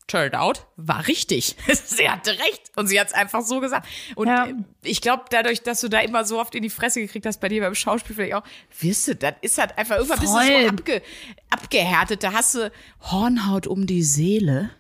[0.09, 1.55] Turned out, war richtig.
[1.85, 3.87] sie hatte recht und sie hat es einfach so gesagt.
[4.17, 4.47] Und Ja.
[4.47, 7.41] äh, ich glaube, dadurch, dass du da immer so oft in die Fresse gekriegt hast,
[7.41, 8.43] bei dir beim Schauspiel vielleicht auch,
[8.81, 10.63] wirst du, das ist halt einfach, irgendwann bist du Voll.
[10.63, 11.03] so abge,
[11.51, 12.23] abgehärtet.
[12.25, 14.71] Da hast du Hornhaut um die Seele.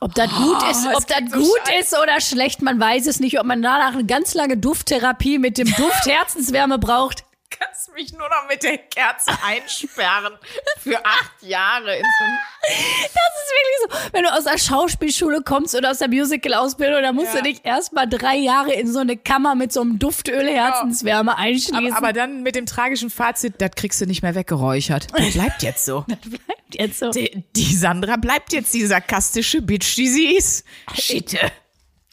[0.00, 1.80] Ob das gut ist, ob das so gut scheiße.
[1.80, 3.40] ist oder schlecht, man weiß es nicht.
[3.40, 7.24] Ob man danach eine ganz lange Dufttherapie mit dem Duft Herzenswärme braucht.
[7.50, 10.34] Kannst mich nur noch mit der Kerze einsperren
[10.80, 12.24] für acht Jahre in so
[12.68, 14.12] Das ist wirklich so.
[14.12, 17.40] Wenn du aus der Schauspielschule kommst oder aus der Musical-Ausbildung, dann musst Ja.
[17.40, 21.76] du dich erstmal drei Jahre in so eine Kammer mit so einem Duftöl Herzenswärme einschließen.
[21.76, 25.06] aber, aber dann mit dem tragischen Fazit, das kriegst du nicht mehr weggeräuchert.
[25.16, 26.04] Das bleibt jetzt so.
[26.08, 27.10] das bleibt jetzt so.
[27.10, 30.64] Die, die Sandra bleibt jetzt die sarkastische Bitch, die sie ist.
[30.94, 31.38] Shit.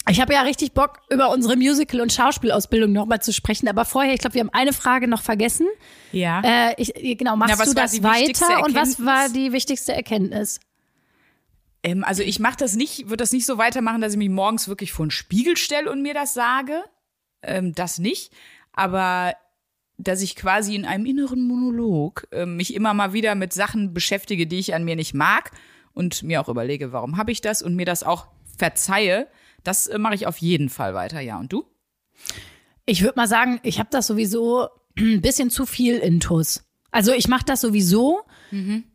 [0.10, 3.70] Ich habe ja richtig Bock, über unsere Musical- und Schauspielausbildung nochmal zu sprechen.
[3.70, 5.68] Aber vorher, ich glaube, wir haben eine Frage noch vergessen.
[6.12, 6.42] Ja.
[6.44, 8.64] Äh, ich, genau, machst Na, du das weiter?
[8.66, 10.60] Und was war die wichtigste Erkenntnis?
[11.84, 14.68] Ähm, also ich mache das nicht, würde das nicht so weitermachen, dass ich mich morgens
[14.68, 16.84] wirklich vor den Spiegel stelle und mir das sage.
[17.42, 18.34] Ähm, das nicht.
[18.74, 19.34] Aber
[19.98, 24.48] dass ich quasi in einem inneren Monolog ähm, mich immer mal wieder mit Sachen beschäftige,
[24.48, 25.52] die ich an mir nicht mag
[25.94, 29.28] und mir auch überlege, warum habe ich das und mir das auch verzeihe,
[29.64, 31.38] das äh, mache ich auf jeden Fall weiter, ja.
[31.40, 31.66] Und du?
[32.86, 36.64] Ich würde mal sagen, ich habe das sowieso ein bisschen zu viel Intus.
[36.92, 38.22] Also ich mache das sowieso.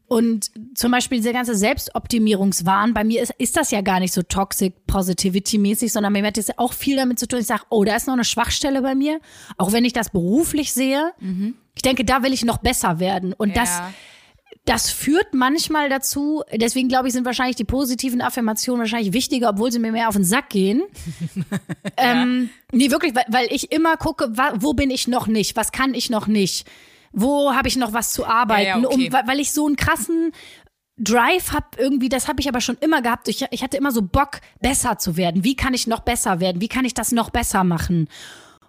[0.07, 4.23] Und zum Beispiel dieser ganze Selbstoptimierungswahn, bei mir ist, ist das ja gar nicht so
[4.23, 7.41] toxic positivity-mäßig, sondern mir hat das auch viel damit zu tun.
[7.41, 9.21] Ich sage, oh, da ist noch eine Schwachstelle bei mir,
[9.57, 11.13] auch wenn ich das beruflich sehe.
[11.75, 13.33] Ich denke, da will ich noch besser werden.
[13.33, 13.55] Und Ja.
[13.57, 13.81] das
[14.77, 19.79] führt manchmal dazu, deswegen glaube ich, sind wahrscheinlich die positiven Affirmationen wahrscheinlich wichtiger, obwohl sie
[19.79, 20.83] mir mehr auf den Sack gehen.
[21.97, 25.95] ähm, nee, wirklich, weil, weil ich immer gucke, wo bin ich noch nicht, was kann
[25.95, 26.67] ich noch nicht,
[27.13, 29.09] wo habe ich noch was zu arbeiten, okay.
[29.09, 30.33] um, weil, ich so einen krassen
[30.99, 33.29] Drive hab irgendwie, das habe ich aber schon immer gehabt.
[33.29, 35.45] Ich, ich hatte immer so Bock, besser zu werden.
[35.45, 36.61] Wie kann ich noch besser werden?
[36.61, 38.09] Wie kann ich das noch besser machen?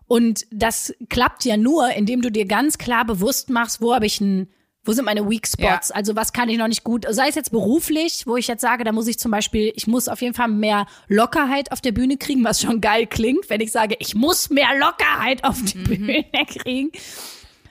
[0.07, 4.21] Und das klappt ja nur, indem du dir ganz klar bewusst machst, wo habe ich
[4.21, 4.47] ein,
[4.83, 5.89] wo sind meine Weak Spots?
[5.89, 5.95] Ja.
[5.95, 7.05] Also was kann ich noch nicht gut?
[7.09, 10.07] Sei es jetzt beruflich, wo ich jetzt sage, da muss ich zum Beispiel, ich muss
[10.07, 13.71] auf jeden Fall mehr Lockerheit auf der Bühne kriegen, was schon geil klingt, wenn ich
[13.71, 16.91] sage, ich muss mehr Lockerheit auf die Bühne kriegen.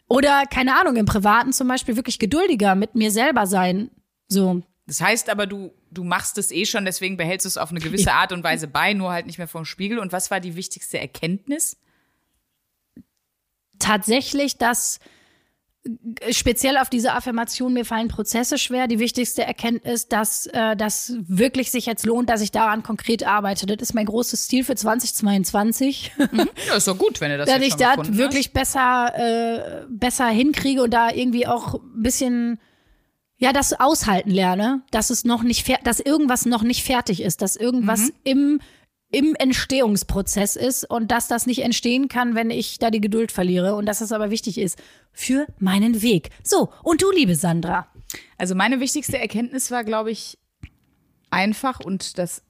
[0.09, 3.91] Oder keine Ahnung, im Privaten zum Beispiel wirklich geduldiger mit mir selber sein.
[4.29, 7.71] So, Das heißt aber, du, du machst es eh schon, deswegen behältst du es auf
[7.71, 9.99] eine gewisse Art und Weise bei, nur halt nicht mehr vom Spiegel.
[9.99, 11.77] Und was war die wichtigste Erkenntnis?
[13.79, 14.99] tatsächlich, dass
[16.31, 18.87] speziell auf diese Affirmation mir fallen Prozesse schwer.
[18.87, 23.67] Die wichtigste Erkenntnis, dass äh, das wirklich sich jetzt lohnt, dass ich daran konkret arbeite.
[23.67, 26.13] Das ist mein großes Ziel für 2022,
[26.69, 30.27] Ja, ist doch gut, wenn du das dass ich das gefunden wirklich besser äh, besser
[30.27, 32.59] hinkriege und da irgendwie auch ein bisschen
[33.41, 37.55] ja, das aushalten lerne, dass es noch nicht dass irgendwas noch nicht fertig ist, dass
[37.55, 38.61] irgendwas im
[39.11, 43.75] im Entstehungsprozess ist und dass das nicht entstehen kann, wenn ich da die Geduld verliere
[43.75, 44.79] und dass es aber wichtig ist
[45.13, 46.31] für meinen Weg.
[46.43, 47.89] So, und du, liebe Sandra.
[48.37, 50.39] Also meine wichtigste Erkenntnis war, glaube ich,
[51.31, 52.43] einfach und das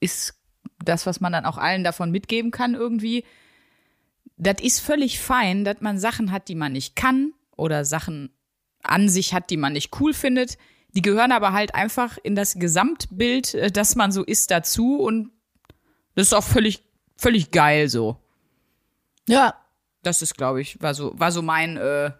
[0.00, 0.34] ist
[0.84, 3.24] das, was man dann auch allen davon mitgeben kann irgendwie.
[4.36, 8.30] Das ist völlig fein, dass man Sachen hat, die man nicht kann oder Sachen
[8.82, 10.58] an sich hat, die man nicht cool findet.
[10.94, 15.30] Die gehören aber halt einfach in das Gesamtbild, äh, dass man so ist, dazu und
[16.14, 16.82] das ist auch völlig,
[17.16, 18.16] völlig geil so.
[19.28, 19.54] Ja,
[20.02, 22.10] Das ist, glaube ich, war so, war so mein, äh,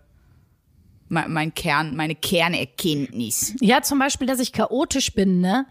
[1.09, 3.55] mein, mein Kern, meine Kernerkenntnis.
[3.61, 5.67] Ja, zum Beispiel, dass ich chaotisch bin, ne?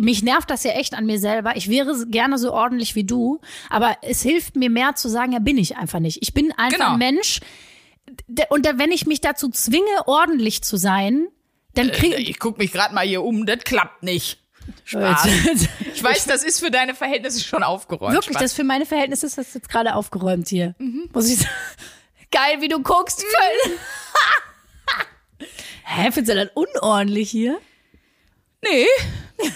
[0.00, 1.56] Mich nervt das ja echt an mir selber.
[1.56, 5.38] Ich wäre gerne so ordentlich wie du, aber es hilft mir mehr zu sagen, ja,
[5.38, 6.18] bin ich einfach nicht.
[6.22, 6.92] Ich bin einfach Genau.
[6.92, 7.40] ein Mensch.
[8.50, 11.28] Und wenn ich mich dazu zwinge, ordentlich zu sein,
[11.74, 14.39] dann kriege Ich guck mich gerade mal hier um, das klappt nicht.
[14.84, 15.28] Spaß.
[15.94, 18.14] Ich weiß, das ist für deine Verhältnisse schon aufgeräumt.
[18.14, 18.42] Wirklich, Spaß.
[18.42, 20.74] das für meine Verhältnisse ist das jetzt gerade aufgeräumt hier.
[21.12, 21.50] Muss ich sagen.
[22.30, 23.24] Geil, wie du guckst.
[25.84, 27.58] Hä, findest du das unordentlich hier?
[28.62, 28.86] nee.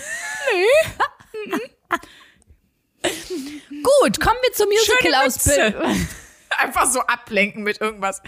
[3.03, 6.07] Gut, kommen wir zur Musical-Ausbildung.
[6.59, 8.23] Einfach so ablenken mit irgendwas.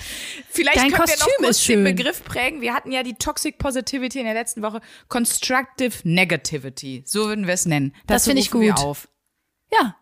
[0.48, 2.60] Vielleicht Dein können wir noch Kostüm kurz den Begriff prägen.
[2.60, 4.80] Wir hatten ja die Toxic Positivity in der letzten Woche.
[5.08, 7.02] Constructive Negativity.
[7.06, 7.94] So würden wir es nennen.
[8.06, 8.78] Das finde ich gut.
[8.78, 9.08] auf.
[9.72, 9.96] Ja.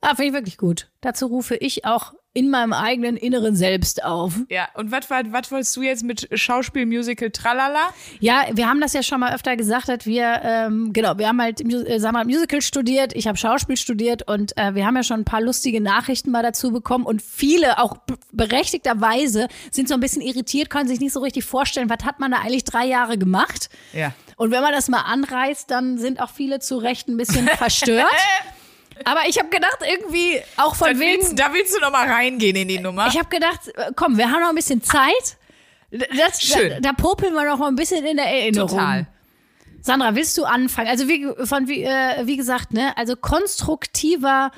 [0.00, 0.90] Ah, finde ich wirklich gut.
[1.00, 4.34] Dazu rufe ich auch in meinem eigenen inneren Selbst auf.
[4.48, 7.90] Ja, und was was wolltest du jetzt mit Schauspiel, Musical, tralala?
[8.20, 11.40] Ja, wir haben das ja schon mal öfter gesagt, dass wir, ähm, genau, wir haben
[11.42, 15.02] halt äh, sagen wir, Musical studiert, ich habe Schauspiel studiert und äh, wir haben ja
[15.02, 17.96] schon ein paar lustige Nachrichten mal dazu bekommen und viele, auch
[18.32, 22.30] berechtigterweise, sind so ein bisschen irritiert, können sich nicht so richtig vorstellen, was hat man
[22.30, 23.68] da eigentlich drei Jahre gemacht?
[23.92, 24.14] Ja.
[24.36, 28.06] Und wenn man das mal anreißt, dann sind auch viele zu Recht ein bisschen verstört.
[29.04, 31.00] Aber ich habe gedacht, irgendwie auch von wegen.
[31.00, 33.06] willst, da willst du noch mal reingehen in die Nummer.
[33.08, 35.36] Ich habe gedacht, äh, komm, wir haben noch ein bisschen Zeit.
[35.90, 36.70] Das, Schön.
[36.70, 38.68] Da, da popeln wir noch mal ein bisschen in der Erinnerung.
[38.70, 39.06] Total.
[39.82, 40.88] Sandra, willst du anfangen?
[40.88, 44.52] Also wie, von, wie, äh, wie gesagt, ne, also konstruktiver,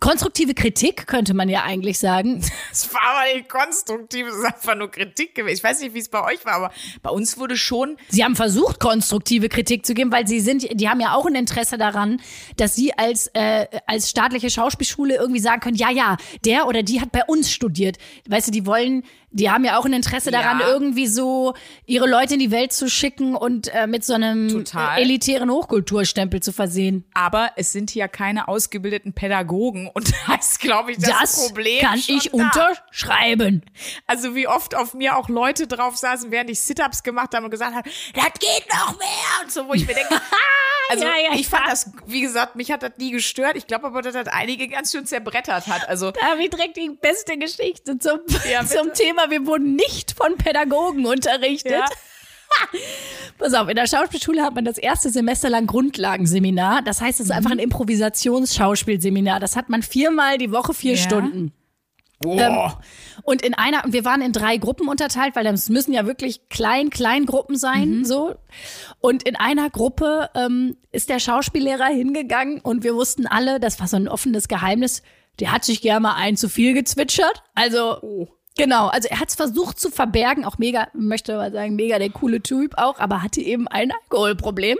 [0.00, 2.42] konstruktive Kritik könnte man ja eigentlich sagen.
[2.70, 5.56] Es war aber nicht konstruktiv, es ist einfach nur Kritik gewesen.
[5.56, 6.72] Ich weiß nicht, wie es bei euch war, aber
[7.02, 10.88] bei uns wurde schon Sie haben versucht, konstruktive Kritik zu geben, weil sie sind, die
[10.88, 12.20] haben ja auch ein Interesse daran,
[12.56, 17.00] dass sie als, äh, als staatliche Schauspielschule irgendwie sagen können, ja, ja, der oder die
[17.00, 17.96] hat bei uns studiert.
[18.28, 20.68] Weißt du, die wollen, die haben ja auch ein Interesse daran, Ja.
[20.68, 24.98] irgendwie so ihre Leute in die Welt zu schicken und äh, mit so einem Total.
[24.98, 27.04] äh, elitären Hochkulturstempel zu versehen.
[27.12, 31.80] Aber es sind hier keine ausgebildeten Pädagogen und da ist, glaube ich, das, Das Problem.
[31.80, 32.36] kann ich da.
[32.38, 33.62] unterschreiben.
[34.06, 37.50] Also wie oft auf mir auch Leute drauf saßen, während ich Sit-Ups gemacht habe und
[37.50, 39.08] gesagt haben, das geht noch mehr
[39.42, 40.14] und so, wo ich mir denke,
[40.90, 41.70] also Ja, ja, ich fand ja.
[41.70, 43.56] das, wie gesagt, mich hat das nie gestört.
[43.56, 45.88] Ich glaube aber, dass das einige ganz schön zerbrettert hat.
[45.88, 48.20] Also Da habe ich direkt die beste Geschichte zum,
[48.66, 49.15] zum Thema.
[49.28, 51.72] Wir wurden nicht von Pädagogen unterrichtet.
[51.72, 51.84] Ja.
[53.38, 56.82] Pass auf, in der Schauspielschule hat man das erste Semester lang Grundlagenseminar.
[56.82, 59.40] Das heißt, es ist einfach ein Improvisationsschauspielseminar.
[59.40, 60.98] Das hat man viermal die Woche vier Ja.
[61.02, 61.52] Stunden.
[62.20, 62.80] boah.
[63.24, 66.88] Und in einer, wir waren in drei Gruppen unterteilt, weil das müssen ja wirklich klein,
[66.90, 68.36] klein Gruppen sein, so.
[69.00, 73.88] Und in einer Gruppe ähm, ist der Schauspiellehrer hingegangen und wir wussten alle, das war
[73.88, 75.02] so ein offenes Geheimnis,
[75.40, 77.42] der hat sich gerne mal ein zu viel gezwitschert.
[77.54, 81.98] Also, genau, also er hat es versucht zu verbergen, auch mega, möchte mal sagen, mega
[81.98, 84.78] der coole Typ auch, aber hatte eben ein Alkoholproblem.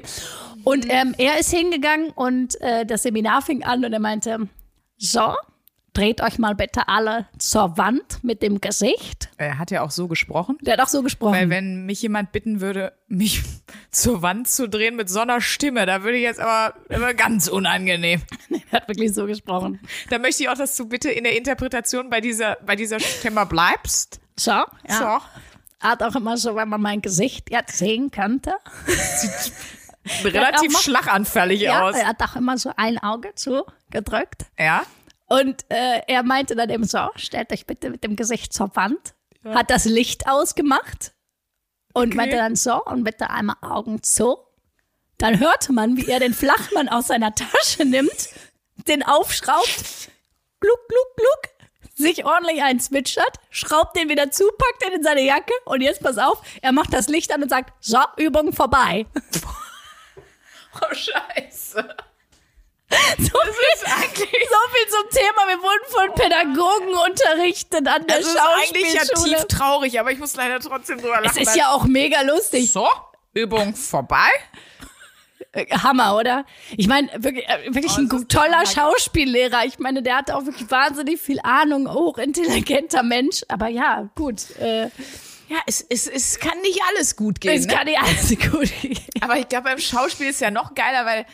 [0.65, 4.49] Und ähm, er ist hingegangen und äh, das Seminar fing an und er meinte,
[4.99, 5.35] so,
[5.97, 9.31] dreht euch mal bitte alle zur Wand mit dem Gesicht.
[9.39, 10.59] Er hat ja auch so gesprochen.
[10.61, 11.33] Der hat auch so gesprochen.
[11.33, 13.43] Weil wenn mich jemand bitten würde, mich
[13.91, 17.49] zur Wand zu drehen mit so einer Stimme, da würde ich jetzt aber, aber ganz
[17.49, 18.21] unangenehm.
[18.71, 19.81] er hat wirklich so gesprochen.
[20.11, 23.47] Da möchte ich auch, dass du bitte in der Interpretation bei dieser, bei dieser Stimme
[23.47, 24.21] bleibst.
[24.39, 24.67] So, ja.
[24.89, 25.87] So.
[25.89, 28.55] Hat auch immer so, wenn man mein Gesicht jetzt sehen könnte.
[30.25, 31.97] Relativ schlaganfällig Ja, aus.
[31.97, 34.45] er hat auch immer so ein Auge zugedrückt.
[34.59, 34.83] Ja.
[35.27, 39.15] Und äh, er meinte dann eben so, stellt euch bitte mit dem Gesicht zur Wand.
[39.45, 41.13] Hat das Licht ausgemacht
[41.93, 42.17] und Okay.
[42.17, 44.39] meinte dann so, und bitte einmal Augen zu.
[45.19, 48.29] Dann hörte man, wie er den Flachmann aus seiner Tasche nimmt,
[48.89, 50.11] den aufschraubt,
[50.61, 55.53] gluck, gluck, gluck, sich ordentlich einzwitschert, schraubt den wieder zu, packt den in seine Jacke
[55.65, 59.07] und jetzt pass auf, er macht das Licht an und sagt, so, Übung vorbei.
[60.79, 61.97] Oh, scheiße.
[63.19, 65.49] So viel, so viel zum Thema.
[65.49, 69.37] Wir wurden von Pädagogen unterrichtet an der Das ist eigentlich ja Schauspielschule.
[69.37, 71.43] tief traurig, aber ich muss leider trotzdem drüber es lachen.
[71.43, 72.71] ist ja auch mega lustig.
[72.73, 72.89] so,
[73.35, 74.29] Übung vorbei.
[75.53, 76.45] Äh, Hammer, oder?
[76.77, 78.65] Ich meine, wirklich, äh, wirklich Oh, ein toller.
[78.67, 79.65] Schauspiellehrer.
[79.67, 83.43] Ich meine, der hatte auch wirklich wahnsinnig viel Ahnung, hochintelligenter Mensch.
[83.49, 84.51] Aber ja, gut.
[84.61, 84.91] Äh,
[85.49, 87.53] Ja, es, es, es kann nicht alles gut gehen.
[87.59, 87.75] es ne?
[87.75, 88.99] kann nicht alles gut gehen.
[89.21, 91.25] Aber ich glaube, beim Schauspiel ist ja noch geiler, weil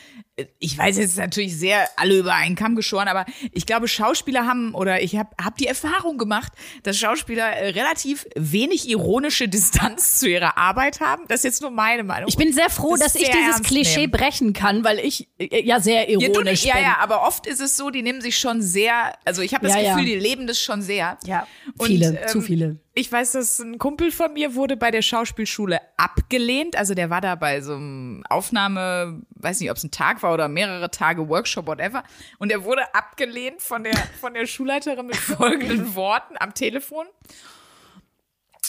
[0.59, 4.75] ich weiß jetzt natürlich sehr alle über einen Kamm geschoren, aber ich glaube, Schauspieler haben
[4.75, 6.53] oder ich habe hab die Erfahrung gemacht,
[6.85, 11.25] dass Schauspieler äh, relativ wenig ironische Distanz zu ihrer Arbeit haben.
[11.29, 12.29] Das ist jetzt nur meine Meinung.
[12.29, 14.13] Ich bin sehr froh, Das dass ich dieses Klischee nehmen.
[14.13, 16.83] brechen kann, weil ich äh, ja sehr ja, ironisch ja, bin.
[16.83, 19.77] ja, aber oft ist es so, die nehmen sich schon sehr, also ich habe das
[19.77, 19.95] Ja, ja.
[19.95, 21.19] Gefühl, die leben das schon sehr.
[21.27, 22.79] Ja, Und, viele, ähm, zu viele.
[22.95, 26.77] Ich weiß, dass ein Kumpel von mir wurde bei der Schauspielschule abgelehnt.
[26.77, 30.35] Also der war da bei so einem Aufnahme, weiß nicht, ob es ein Tag war
[30.35, 32.05] oder mehrere Tage Workshop, whatever.
[32.39, 37.07] Und er wurde abgelehnt von der, von der Schulleiterin mit folgenden Worten am Telefon.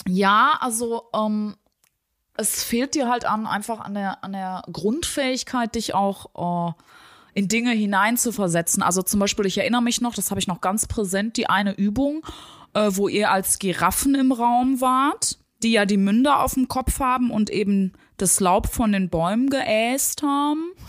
[0.08, 1.58] Ja, also ähm,
[2.38, 6.74] es fehlt dir halt an einfach an der, an der Grundfähigkeit, dich auch äh,
[7.34, 8.84] in Dinge hineinzuversetzen.
[8.84, 11.74] Also zum Beispiel, ich erinnere mich noch, das habe ich noch ganz präsent, die eine
[11.74, 12.26] Übung,
[12.74, 17.00] äh, wo ihr als Giraffen im Raum wart, die ja die Münder auf dem Kopf
[17.00, 20.72] haben und eben das Laub von den Bäumen geäst haben.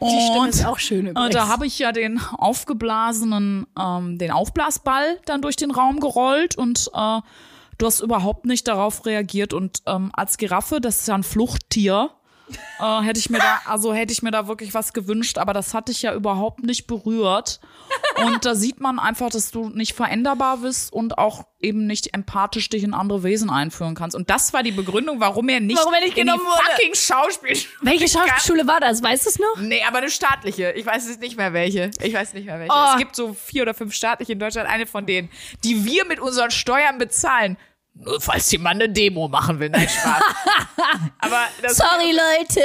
[0.00, 1.34] Die Stimme Und- ist auch schön äh, übrigens.
[1.34, 6.88] Da habe ich ja den aufgeblasenen, ähm, den Aufblasball dann durch den Raum gerollt und
[6.94, 7.20] äh,
[7.78, 9.52] du hast überhaupt nicht darauf reagiert.
[9.52, 12.10] Und ähm, als Giraffe, das ist ja ein Fluchttier,
[12.80, 15.74] Äh, hätte ich mir da, also hätte ich mir da wirklich was gewünscht, aber das
[15.74, 17.60] hatte ich ja überhaupt nicht berührt.
[18.24, 22.68] Und da sieht man einfach, dass du nicht veränderbar bist und auch eben nicht empathisch
[22.68, 24.16] dich in andere Wesen einführen kannst.
[24.16, 27.74] Und das war die Begründung, warum er nicht, Warum er nicht in die fucking Schauspielschule
[27.82, 29.02] Welche Schauspielschule war das?
[29.02, 29.56] Weißt du es noch?
[29.60, 30.72] Nee, aber eine staatliche.
[30.72, 31.90] Ich weiß es nicht mehr welche.
[32.00, 32.72] Ich weiß nicht mehr welche.
[32.72, 32.92] Oh.
[32.92, 35.30] Es gibt so vier oder fünf staatliche in Deutschland, eine von denen,
[35.64, 37.56] die wir mit unseren Steuern bezahlen.
[38.04, 39.70] Nur falls jemand eine Demo machen will.
[39.70, 40.22] Nein, Spaß.
[41.18, 42.60] aber Sorry, Leute.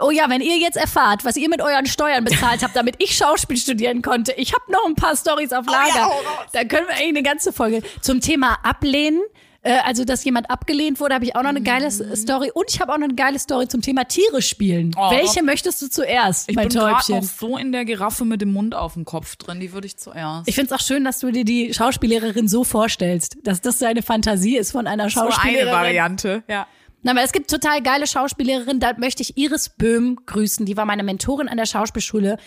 [0.00, 3.14] Oh ja, wenn ihr jetzt erfahrt, was ihr mit euren Steuern bezahlt habt, damit ich
[3.16, 5.88] Schauspiel studieren konnte, ich habe noch ein paar Stories auf Lager.
[5.88, 6.46] ja, hau raus.
[6.52, 9.20] da können wir eigentlich eine ganze Folge zum Thema Ablehnen.
[9.62, 12.50] Äh, also, dass jemand abgelehnt wurde, habe ich auch noch eine geile S- Story.
[12.54, 14.94] Und ich habe auch noch eine geile Story zum Thema Tiere spielen.
[14.96, 15.10] Oh.
[15.10, 17.16] Welche möchtest du zuerst, ich mein bin Täubchen?
[17.16, 19.58] noch so in der Giraffe mit dem Mund auf dem Kopf drin.
[19.58, 20.48] Die würde ich zuerst.
[20.48, 24.02] Ich finde es auch schön, dass du dir die Schauspiellehrerin so vorstellst, dass das deine
[24.02, 25.66] Fantasie ist von einer so eine.
[25.66, 26.44] Variante.
[26.48, 26.66] Ja.
[27.02, 30.66] Na, aber es gibt total geile Schauspiellehrerin, da möchte ich Iris Böhm grüßen.
[30.66, 32.38] Die war meine Mentorin an der Schauspielschule.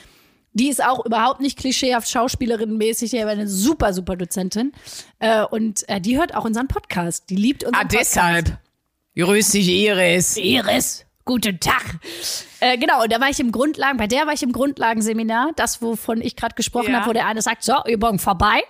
[0.54, 4.74] Die ist auch überhaupt nicht klischeehaft Schauspielerinnenmäßig, die war eine super, super Dozentin.
[5.20, 7.30] Äh, und äh, die hört auch unseren Podcast.
[7.30, 8.16] Die liebt unseren Ah, Podcast.
[8.16, 8.58] deshalb.
[9.16, 10.38] Grüß dich, Iris.
[10.38, 11.84] Iris, guten Tag.
[12.60, 15.82] Äh, genau, und da war ich im Grundlagen, bei der war ich im Grundlagenseminar, das,
[15.82, 17.00] wovon ich gerade gesprochen Ja.
[17.00, 18.62] habe, wo der eine sagt, so, Übung vorbei.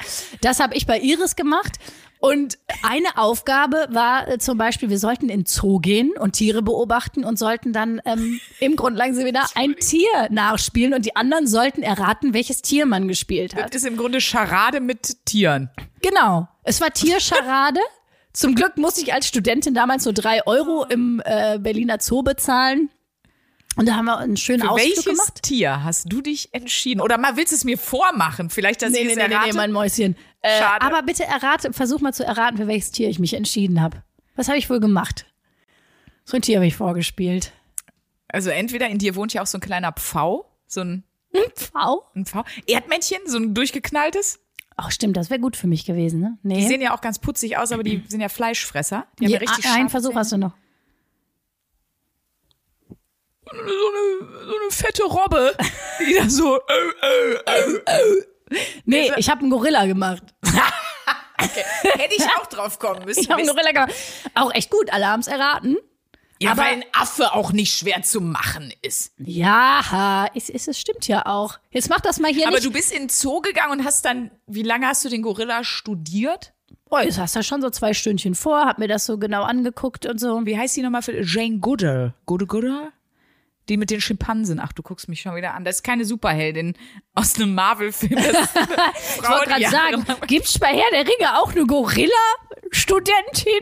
[0.41, 1.73] Das habe ich bei Iris gemacht.
[2.21, 7.25] Und eine Aufgabe war äh, zum Beispiel, wir sollten in Zoo gehen und Tiere beobachten
[7.25, 12.61] und sollten dann ähm, im Grundlagenseminar ein Tier nachspielen und die anderen sollten erraten, welches
[12.61, 13.73] Tier man gespielt hat.
[13.73, 15.71] Das ist im Grunde Scharade mit Tieren.
[16.03, 16.47] Genau.
[16.63, 17.79] Es war Tierscharade.
[18.33, 22.91] Zum Glück musste ich als Studentin damals nur drei Euro im äh, Berliner Zoo bezahlen.
[23.77, 25.43] Und da haben wir einen schönen Für Ausflug welches gemacht.
[25.43, 26.99] Tier hast du dich entschieden?
[27.01, 28.49] Oder mal willst du es mir vormachen?
[28.49, 29.49] Vielleicht, dass Nee, ich nee, es nee, nee, errate?
[29.49, 30.15] nee, mein Mäuschen.
[30.41, 30.85] Äh, Schade.
[30.85, 34.03] aber bitte errate, versuch mal zu erraten, für welches Tier ich mich entschieden habe.
[34.35, 35.25] Was habe ich wohl gemacht?
[36.25, 37.53] So ein Tier habe ich vorgespielt.
[38.27, 41.03] Also entweder in dir wohnt ja auch so ein kleiner Pfau, so ein,
[41.33, 42.05] Ein Pfau?
[42.15, 42.43] ein Pfau.
[42.67, 44.39] Erdmännchen, so ein durchgeknalltes.
[44.77, 46.37] Ach stimmt, das wäre gut für mich gewesen, ne?
[46.43, 46.55] Nee.
[46.55, 49.05] Die sehen ja auch ganz putzig aus, aber die sind ja Fleischfresser.
[49.19, 50.19] Die haben Je, ja richtig einen Versuch Zähne.
[50.19, 50.53] hast du noch.
[53.51, 55.55] So eine, so eine fette Robbe,
[55.99, 56.59] die da so.
[58.85, 60.23] Nee, ich habe einen Gorilla gemacht.
[61.37, 63.21] Hätte ich auch drauf kommen müssen.
[63.21, 63.93] Ich habe einen Gorilla gemacht.
[64.35, 65.77] Auch echt gut, alle haben es erraten.
[66.39, 69.13] ja, aber- weil ein Affe auch nicht schwer zu machen ist.
[69.17, 71.59] Ja, es, es, es stimmt ja auch.
[71.71, 72.65] Jetzt mach das mal hier Aber nicht.
[72.67, 75.63] du bist in den Zoo gegangen und hast dann, wie lange hast du den Gorilla
[75.63, 76.53] studiert?
[76.89, 80.05] Oh, jetzt hast du schon so zwei Stündchen vor, hab mir das so genau angeguckt
[80.05, 80.45] und so.
[80.45, 82.13] Wie heißt die nochmal für Jane Goodall?
[82.25, 82.91] Goodall Goodall?
[83.71, 84.59] Die mit den Schimpansen.
[84.59, 85.63] Ach, du guckst mich schon wieder an.
[85.63, 86.73] Das ist keine Superheldin
[87.13, 88.19] aus einem Marvel-Film.
[88.19, 93.61] Ich wollte gerade sagen, gibt's bei Herr der Ringe auch eine Gorilla-Studentin?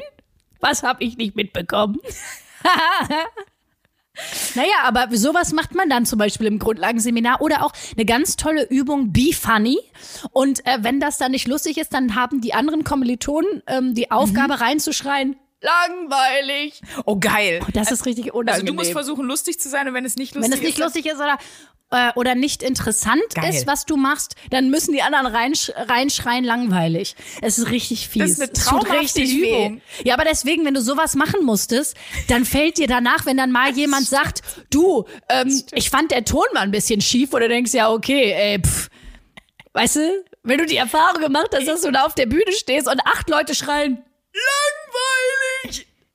[0.61, 1.99] Was hab ich nicht mitbekommen?
[4.55, 8.67] naja, aber sowas macht man dann zum Beispiel im Grundlagenseminar oder auch eine ganz tolle
[8.67, 9.77] Übung Be Funny.
[10.31, 14.09] Und äh, wenn das dann nicht lustig ist, dann haben die anderen Kommilitonen ähm, die
[14.11, 14.61] Aufgabe Mhm.
[14.61, 16.81] reinzuschreien, langweilig.
[17.05, 17.61] Oh, geil.
[17.73, 18.53] Das ist richtig unangenehm.
[18.53, 20.77] Also du musst versuchen, lustig zu sein und wenn es nicht lustig Wenn es nicht
[20.79, 21.37] ist, lustig ist oder,
[21.91, 23.53] äh, oder nicht interessant Geil.
[23.53, 27.15] ist, was du machst, dann müssen die anderen reinsch reinschreien, langweilig.
[27.41, 28.21] Es ist richtig fies.
[28.21, 29.21] Das ist eine traumhafte.
[29.21, 29.81] Übung.
[30.03, 31.95] Ja, aber deswegen, wenn du sowas machen musstest,
[32.27, 36.45] dann fällt dir danach, wenn dann mal jemand sagt, du, ähm, ich fand der Ton
[36.53, 38.89] mal ein bisschen schief, oder denkst ja, okay, ey, pff.
[39.73, 42.87] Weißt du, wenn du die Erfahrung gemacht hast, dass du da auf der Bühne stehst
[42.87, 45.48] und acht Leute schreien, langweilig.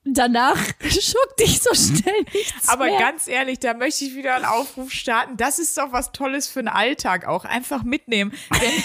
[0.07, 2.99] Danach schuckt dich so schnell nichts Aber mehr.
[2.99, 5.35] ganz ehrlich, da möchte ich wieder einen Aufruf starten.
[5.35, 7.43] Das ist doch was Tolles für den Alltag auch.
[7.43, 8.31] Einfach mitnehmen.
[8.61, 8.83] Denn-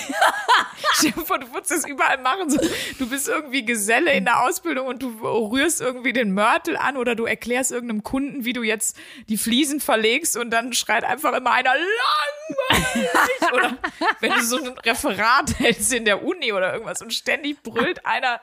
[1.13, 2.59] du würdest das überall machen.
[2.99, 7.15] Du bist irgendwie Geselle in der Ausbildung und du rührst irgendwie den Mörtel an oder
[7.15, 8.97] du erklärst irgendeinem Kunden, wie du jetzt
[9.29, 13.53] die Fliesen verlegst und dann schreit einfach immer einer langweilig.
[13.53, 13.79] oder
[14.21, 18.41] wenn du so ein Referat hältst in der Uni oder irgendwas und ständig brüllt einer,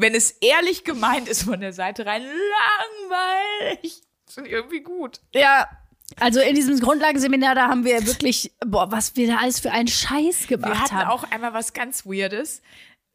[0.00, 4.02] wenn es ehrlich gemeint ist von der Seite rein, langweilig.
[4.26, 5.20] Das finde ich irgendwie gut.
[5.34, 5.68] Ja,
[6.18, 9.88] also in diesem Grundlagenseminar, da haben wir wirklich, boah, was wir da alles für einen
[9.88, 11.10] Scheiß Wir gemacht hatten haben.
[11.10, 12.62] auch einmal was ganz Weirdes.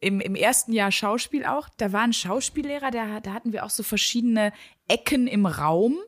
[0.00, 1.68] Im, Im ersten Jahr Schauspiel auch.
[1.78, 4.52] Da war ein Schauspiellehrer, da, da hatten wir auch so verschiedene
[4.88, 5.98] Ecken im Raum.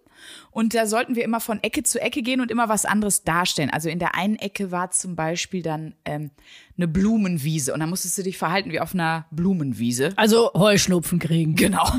[0.58, 3.70] Und da sollten wir immer von Ecke zu Ecke gehen und immer was anderes darstellen.
[3.70, 6.32] Also in der einen Ecke war zum Beispiel dann ähm,
[6.76, 7.72] eine Blumenwiese.
[7.72, 10.14] Und da musstest du dich verhalten wie auf einer Blumenwiese.
[10.16, 11.54] Also Heuschnupfen kriegen.
[11.54, 11.88] Genau.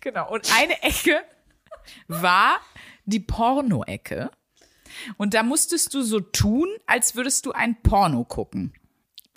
[0.00, 0.32] Genau.
[0.32, 1.22] Und eine Ecke
[2.08, 2.58] war
[3.04, 4.32] die Porno-Ecke.
[5.16, 8.72] Und da musstest du so tun, als würdest du ein Porno gucken.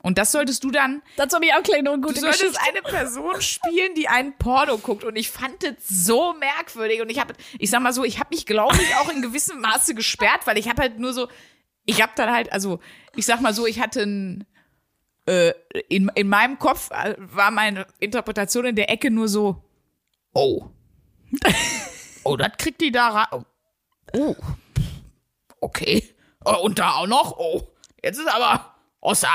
[0.03, 1.01] Und das solltest du dann.
[1.15, 2.61] Dazu habe ich auch gleich noch eine Du gute solltest Geschichte.
[2.69, 5.03] eine Person spielen, die einen Porno guckt.
[5.03, 7.01] Und ich fand das so merkwürdig.
[7.01, 9.59] Und ich habe, ich sag mal so, ich habe mich, glaube ich, auch in gewissem
[9.59, 11.27] Maße gesperrt, weil ich habe halt nur so,
[11.85, 12.79] ich habe dann halt, also,
[13.15, 14.45] ich sag mal so, ich hatte ein,
[15.25, 15.53] äh,
[15.89, 19.63] in, in meinem Kopf äh, war meine Interpretation in der Ecke nur so,
[20.33, 20.69] oh.
[22.23, 23.45] oh, das kriegt die da rein.
[24.13, 24.35] Oh.
[25.59, 26.15] Okay.
[26.45, 27.37] Oh, und da auch noch?
[27.37, 27.73] Oh.
[28.01, 29.29] Jetzt ist aber Ossa.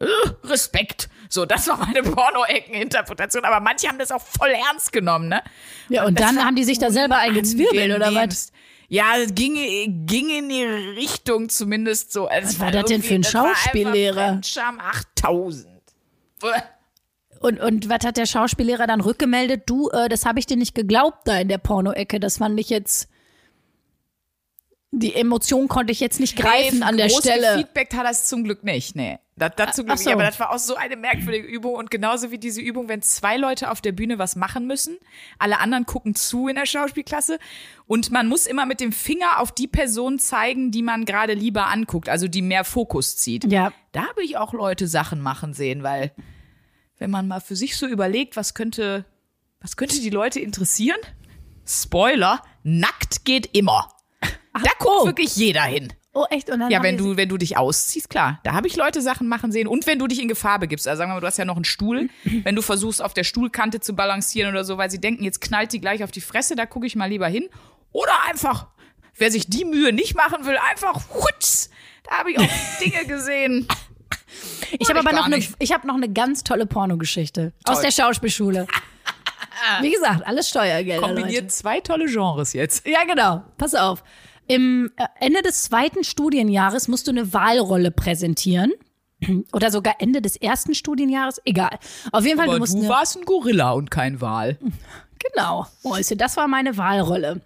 [0.00, 0.06] Äh,
[0.44, 1.08] Respekt.
[1.28, 3.44] So, das war meine Porno-Ecken-Interpretation.
[3.44, 5.42] Aber manche haben das auch voll ernst genommen, ne?
[5.88, 8.50] Ja, und das dann haben die sich da selber eingezwirbelt, oder was?
[8.88, 9.54] Ja, es ging,
[10.06, 12.26] ging in die Richtung zumindest so.
[12.26, 14.28] Also Was war das denn für ein Schauspiellehrer?
[14.30, 15.68] Fremdscham 8000.
[16.40, 16.48] Bäh.
[17.38, 19.62] Und, und was hat der Schauspiellehrer dann rückgemeldet?
[19.66, 22.18] Du, äh, das habe ich dir nicht geglaubt da in der Porno-Ecke.
[22.18, 23.08] Das fand ich jetzt.
[24.90, 27.58] Die Emotion konnte ich jetzt nicht greifen Nee, an der Stelle.
[27.58, 29.18] Feedback hat das zum Glück nicht, nee.
[29.40, 30.10] Das, das zum Ach so.
[30.10, 33.38] aber das war auch so eine merkwürdige Übung und genauso wie diese Übung, wenn zwei
[33.38, 34.98] Leute auf der Bühne was machen müssen,
[35.38, 37.38] alle anderen gucken zu in der Schauspielklasse
[37.86, 41.68] und man muss immer mit dem Finger auf die Person zeigen, die man gerade lieber
[41.68, 43.50] anguckt, also die mehr Fokus zieht.
[43.50, 43.72] Ja.
[43.92, 46.12] Da habe ich auch Leute Sachen machen sehen, weil
[46.98, 49.06] wenn man mal für sich so überlegt, was könnte,
[49.60, 50.98] was könnte die Leute interessieren?
[51.66, 53.88] Spoiler, nackt geht immer.
[54.52, 55.06] Da guckt oh.
[55.06, 55.92] wirklich jeder hin.
[56.12, 56.50] Oh, echt?
[56.50, 58.40] Und dann Ja, wenn du, wenn du dich ausziehst, klar.
[58.42, 59.68] Da habe ich Leute Sachen machen sehen.
[59.68, 60.88] Und wenn du dich in Gefahr begibst.
[60.88, 62.08] Also sagen wir mal, du hast ja noch einen Stuhl.
[62.24, 65.72] Wenn du versuchst, auf der Stuhlkante zu balancieren oder so, weil sie denken, jetzt knallt
[65.72, 67.48] die gleich auf die Fresse, da gucke ich mal lieber hin.
[67.92, 68.66] Oder einfach,
[69.16, 71.70] wer sich die Mühe nicht machen will, einfach hutz.
[72.08, 72.48] Da habe ich auch
[72.84, 73.68] Dinge gesehen.
[74.78, 78.66] Ich habe aber noch eine, ich habe noch eine ganz tolle Pornogeschichte aus der Schauspielschule.
[79.82, 81.00] Wie gesagt, alles Steuergelder.
[81.02, 81.14] Leute.
[81.14, 82.86] Kombiniert zwei tolle Genres jetzt.
[82.86, 83.44] Ja, genau.
[83.58, 84.02] Pass auf.
[84.50, 88.72] Im äh, Ende des zweiten Studienjahres musst du eine Wahlrolle präsentieren.
[89.52, 91.40] Oder sogar Ende des ersten Studienjahres.
[91.44, 91.78] Egal.
[92.10, 94.58] Auf jeden Fall, Aber du musst du eine, warst ein Gorilla und kein Wal.
[95.34, 95.66] Genau.
[95.82, 97.42] Mäuse, das war meine Wahlrolle.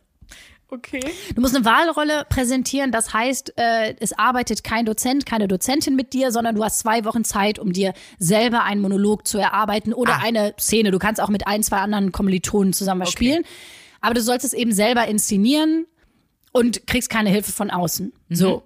[0.68, 1.00] Okay.
[1.34, 2.92] Du musst eine Wahlrolle präsentieren.
[2.92, 7.04] Das heißt, äh, es arbeitet kein Dozent, keine Dozentin mit dir, sondern du hast zwei
[7.04, 10.20] Wochen Zeit, um dir selber einen Monolog zu erarbeiten oder Ah.
[10.22, 10.92] eine Szene.
[10.92, 13.42] Du kannst auch mit ein, zwei anderen Kommilitonen zusammen was spielen.
[14.00, 15.86] Aber du sollst es eben selber inszenieren
[16.54, 18.12] und kriegst keine Hilfe von außen.
[18.30, 18.62] So.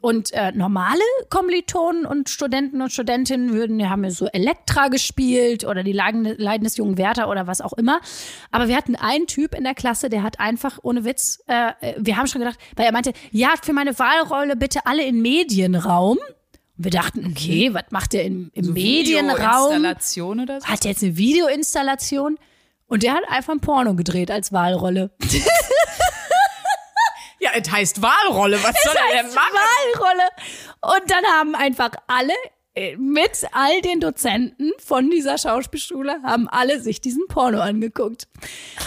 [0.00, 5.64] Und äh, normale Kommilitonen und Studenten und Studentinnen würden, die haben ja so Elektra gespielt
[5.64, 8.00] oder die Leiden, Leiden des jungen Werther oder was auch immer.
[8.52, 11.94] Aber wir hatten einen Typ in der Klasse, der hat einfach, ohne Witz, äh, äh,
[11.98, 16.18] wir haben schon gedacht, weil er meinte, ja, für meine Wahlrolle bitte alle in Medienraum.
[16.78, 19.72] Und wir dachten, okay, was macht der im, im Medienraum?
[19.72, 20.68] Installation oder so?
[20.68, 22.38] Hat der jetzt eine Videoinstallation?
[22.86, 25.10] Und der hat einfach ein Porno gedreht als Wahlrolle.
[27.58, 28.62] Es heißt Wahlrolle.
[28.62, 29.54] Was soll er denn machen?
[29.54, 30.28] Wahlrolle.
[30.82, 32.34] Und dann haben einfach alle
[32.76, 38.28] äh, mit all den Dozenten von dieser Schauspielschule haben alle sich diesen Porno angeguckt.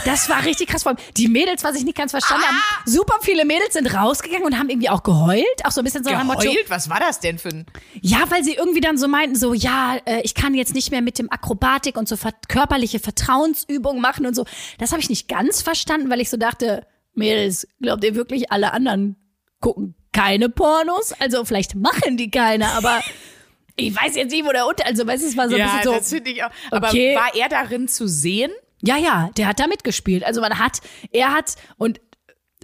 [0.05, 0.83] Das war richtig krass.
[0.83, 4.45] Vor allem Die Mädels, was ich nicht ganz verstanden habe, super viele Mädels sind rausgegangen
[4.45, 5.43] und haben irgendwie auch geheult.
[5.63, 6.69] Auch so ein bisschen so dem Motto, Geheult?
[6.69, 7.65] Was war das denn für ein...
[7.99, 11.01] ja, weil sie irgendwie dann so meinten, so, ja, äh, ich kann jetzt nicht mehr
[11.01, 12.15] mit dem Akrobatik und so
[12.47, 14.45] körperliche Vertrauensübungen machen und so.
[14.77, 16.85] Das habe ich nicht ganz verstanden, weil ich so dachte,
[17.19, 19.15] Mädels, glaubt ihr wirklich, alle anderen
[19.61, 21.13] gucken keine Pornos?
[21.19, 22.99] Also vielleicht machen die keine, aber
[23.75, 24.85] ich weiß jetzt nicht, wo der Unter...
[24.85, 25.93] Also, weißt du, es war so ein ja, bisschen so...
[25.93, 26.49] das finde ich auch.
[26.71, 27.15] Aber Okay.
[27.15, 28.51] war er darin zu sehen?
[28.81, 30.23] Ja, ja, der hat da mitgespielt.
[30.23, 30.79] Also man hat,
[31.11, 31.99] er hat und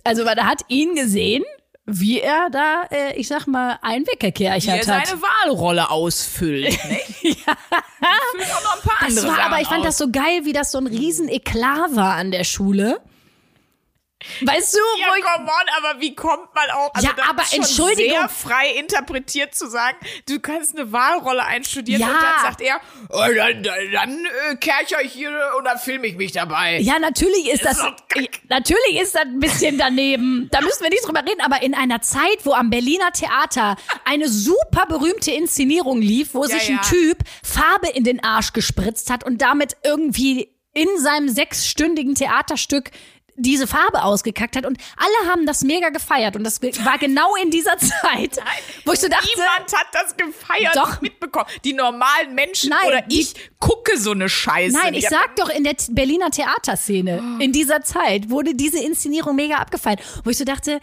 [0.04, 1.44] also man hat ihn gesehen,
[1.86, 5.08] wie er da, äh, ich sag mal, ein Wie er Weckerkerchert hat.
[5.08, 6.78] seine Wahlrolle ausfüllt.
[6.88, 7.00] Ne?
[7.24, 7.58] ja.
[8.32, 9.86] Füllt auch noch ein paar Das andere war, aber ich fand aus.
[9.88, 13.02] das so geil, wie das so ein riesen Eklat war an der Schule.
[14.42, 16.94] Weißt du, Ja, wo ich, come on, aber wie kommt man auch?
[16.94, 18.12] Also Ja, das aber Entschuldigung.
[18.18, 19.98] sehr frei interpretiert zu sagen,
[20.28, 22.08] du kannst eine Wahlrolle einstudieren Ja.
[22.08, 26.08] und dann sagt er, oh, dann, dann, dann äh, kercher ich hier und dann filme
[26.08, 26.80] ich mich dabei.
[26.80, 28.40] ja, natürlich ist das, Ist Kack.
[28.50, 30.50] natürlich ist das ein bisschen daneben.
[30.52, 34.28] Da müssen wir nicht drüber reden, aber in einer Zeit, wo am Berliner Theater eine
[34.30, 36.90] super berühmte Inszenierung lief, wo Ja, sich ein ja.
[36.90, 42.92] Typ Farbe in den Arsch gespritzt hat und damit irgendwie in seinem sechsstündigen Theaterstück
[43.38, 47.52] diese Farbe ausgekackt hat und alle haben das mega gefeiert und das war genau in
[47.52, 48.38] dieser Zeit,
[48.86, 51.02] wo ich so dachte, Niemand hat das gefeiert Doch.
[51.02, 51.46] mitbekommen.
[51.64, 54.78] Die normalen Menschen Nein, oder die- ich gucke so eine Scheiße.
[54.78, 59.56] Nein, ich sag doch, in der Berliner Theaterszene, in dieser Zeit, wurde diese Inszenierung mega
[59.58, 60.00] abgefeiert.
[60.24, 60.80] Wo ich so dachte,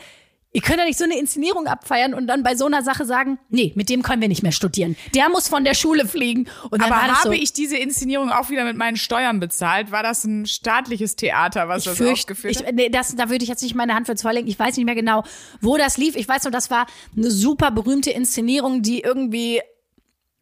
[0.55, 3.39] ihr könnt ja nicht so eine Inszenierung abfeiern und dann bei so einer Sache sagen,
[3.49, 4.97] nee, mit dem können wir nicht mehr studieren.
[5.15, 6.47] Der muss von der Schule fliegen.
[6.71, 9.91] Und dann Aber habe so, ich diese Inszenierung auch wieder mit meinen Steuern bezahlt?
[9.93, 12.75] War das ein staatliches Theater, was das fürcht- aufgeführt ich, hat?
[12.75, 14.49] nee, das, da würde ich jetzt nicht meine Hand für Feuer legen.
[14.49, 15.25] Ich weiß nicht mehr genau,
[15.61, 16.17] wo das lief.
[16.17, 16.87] Ich weiß nur, das war
[17.17, 19.61] eine super berühmte Inszenierung, die irgendwie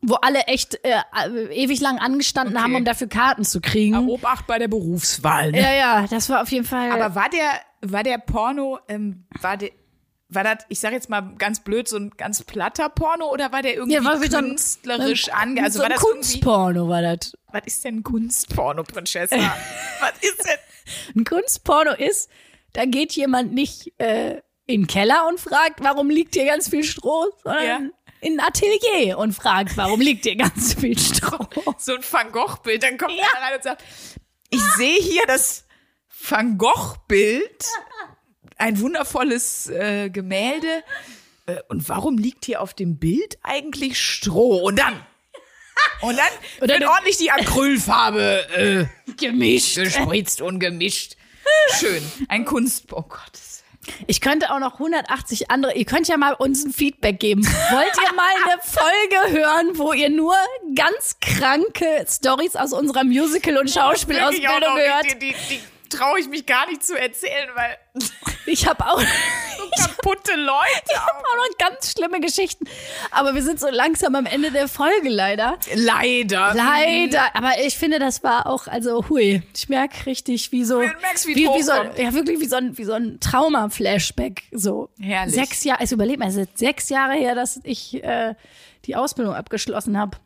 [0.02, 0.98] wo alle echt äh,
[1.52, 2.64] ewig lang angestanden Okay.
[2.64, 4.08] haben, um dafür Karten zu kriegen.
[4.08, 5.52] Obacht bei der Berufswahl.
[5.52, 5.60] Ne?
[5.60, 6.90] Ja, ja, das war auf jeden Fall.
[6.90, 7.50] Aber war der,
[7.82, 9.68] war der Porno, ähm, war der,
[10.32, 13.62] war das, ich sag jetzt mal ganz blöd, so ein ganz platter Porno oder war
[13.62, 15.64] der irgendwie Ja, war künstlerisch ein- ange...
[15.64, 17.32] Also so war das Kunstporno war das.
[17.52, 19.36] was ist denn Kunstporno, Prinzessa?
[20.00, 21.20] was ist denn?
[21.20, 22.30] Ein Kunstporno ist,
[22.74, 26.84] da geht jemand nicht äh, in den Keller und fragt, warum liegt hier ganz viel
[26.84, 27.80] Stroh, sondern Ja.
[28.20, 31.46] in ein Atelier und fragt, warum liegt hier ganz viel Stroh.
[31.78, 33.82] So ein Van Gogh-Bild, dann kommt einer rein und sagt,
[34.50, 35.64] ich sehe hier das
[36.28, 37.64] Van Gogh-Bild,
[38.60, 40.82] ein wundervolles äh, Gemälde.
[41.46, 44.58] Äh, und warum liegt hier auf dem Bild eigentlich Stroh?
[44.58, 44.94] Und dann,
[46.02, 46.28] und dann
[46.68, 49.76] wird ne- ordentlich die Acrylfarbe äh, Gemischt.
[49.76, 51.16] gespritzt und gemischt.
[51.78, 52.02] Schön.
[52.28, 52.92] Ein Kunst.
[52.92, 53.18] Oh Gott.
[54.06, 55.74] Ich könnte auch noch 180 andere.
[55.74, 57.44] Ihr könnt ja mal uns ein Feedback geben.
[57.46, 60.36] Wollt ihr mal eine Folge hören, wo ihr nur
[60.74, 65.06] ganz kranke Stories aus unserer Musical- und Schauspielausbildung hört?
[65.14, 67.76] Die, die, die traue ich mich gar nicht zu erzählen, weil
[68.46, 69.02] Ich habe auch,
[69.78, 70.96] kaputte Leute.
[70.96, 72.64] auch noch ganz schlimme Geschichten.
[73.10, 75.58] Aber wir sind so langsam am Ende der Folge leider.
[75.74, 76.54] Leider.
[76.54, 77.34] Leider.
[77.36, 79.42] Aber ich finde, das war auch, also hui.
[79.54, 81.98] Ich merke richtig, wie so, merkst, wie wie, wie so, hochkommt.
[81.98, 84.44] ja wirklich wie so ein, wie so ein Trauma-Flashback.
[84.52, 85.34] So Herrlich.
[85.34, 88.34] sechs Jahre, also überlebt mal, es ist sechs Jahre her, dass ich äh,
[88.86, 90.16] die Ausbildung abgeschlossen habe.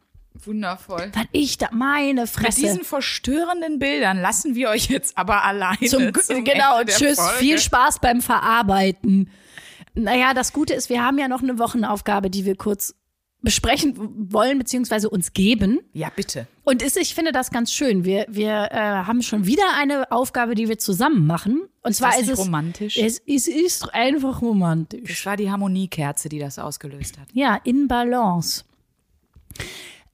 [0.43, 1.11] Wundervoll.
[1.15, 2.61] Was ich da, meine Mit Fresse.
[2.61, 5.87] diesen verstörenden Bildern lassen wir euch jetzt aber alleine.
[5.87, 7.19] Zum, zum genau, tschüss.
[7.19, 7.39] Folge.
[7.39, 9.31] Viel Spaß beim Verarbeiten.
[9.95, 12.95] Naja, das Gute ist, wir haben ja noch eine Wochenaufgabe, die wir kurz
[13.43, 13.95] besprechen
[14.33, 15.81] wollen, beziehungsweise uns geben.
[15.93, 16.47] Ja, bitte.
[16.65, 18.05] Und ist, ich finde das ganz schön.
[18.05, 21.69] Wir, wir äh, haben schon wieder eine Aufgabe, die wir zusammen machen.
[21.83, 22.97] Und zwar das ist es romantisch?
[22.97, 25.11] Es, es ist einfach romantisch.
[25.11, 27.29] Es war die Harmoniekerze, die das ausgelöst hat.
[27.35, 28.65] Ja, in Balance.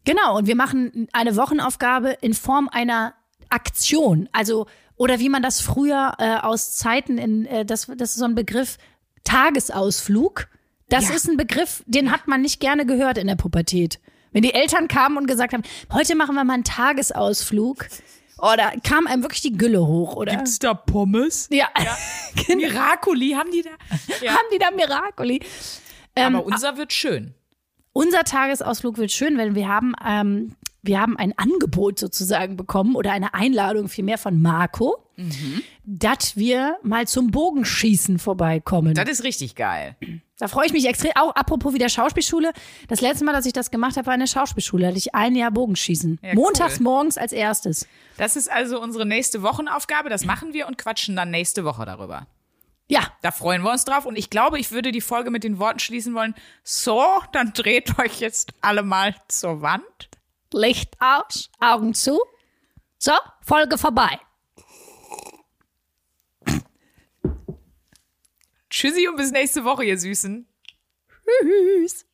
[0.04, 3.14] Genau, und wir machen eine Wochenaufgabe in Form einer
[3.50, 4.28] Aktion.
[4.32, 8.24] Also, oder wie man das früher äh, aus Zeiten in, äh, das, das ist so
[8.24, 8.78] ein Begriff,
[9.24, 10.48] Tagesausflug.
[10.88, 11.14] Das Ja.
[11.14, 14.00] ist ein Begriff, den hat man nicht gerne gehört in der Pubertät.
[14.32, 17.86] Wenn die Eltern kamen und gesagt haben, heute machen wir mal einen Tagesausflug,
[18.38, 20.42] oh, da kam einem wirklich die Gülle hoch, oder?
[20.62, 21.48] da Pommes?
[21.50, 21.68] ja,
[22.46, 22.56] genau.
[22.56, 23.70] Miracoli haben die da?
[24.24, 24.32] Ja.
[24.32, 25.40] haben die da Miracoli.
[26.16, 27.34] Ähm, aber unser wird schön.
[28.00, 33.12] Unser Tagesausflug wird schön, weil wir haben, ähm, wir haben ein Angebot sozusagen bekommen oder
[33.12, 34.96] eine Einladung vielmehr von Marco,
[35.84, 38.94] dass wir mal zum Bogenschießen vorbeikommen.
[38.94, 39.96] Das ist richtig geil.
[40.38, 41.12] Da freue ich mich extrem.
[41.16, 42.52] Auch apropos wieder Schauspielschule.
[42.88, 44.84] Das letzte Mal, dass ich das gemacht habe, war in der Schauspielschule.
[44.84, 46.18] Da hatte ich ein Jahr Bogenschießen.
[46.22, 46.84] Ja, Montags cool.
[46.84, 47.86] morgens als erstes.
[48.16, 50.08] Das ist also unsere nächste Wochenaufgabe.
[50.08, 52.26] Das machen wir und quatschen dann nächste Woche darüber.
[52.90, 54.04] Ja, Da freuen wir uns drauf.
[54.04, 56.34] Und ich glaube, ich würde die Folge mit den Worten schließen wollen.
[56.64, 60.08] So, dann dreht euch jetzt alle mal zur Wand.
[60.52, 62.18] Licht aus, Augen zu.
[62.98, 63.12] So,
[63.42, 64.18] Folge vorbei.
[68.70, 70.48] Tschüssi und bis nächste Woche, ihr Süßen.
[71.42, 72.06] Tschüss.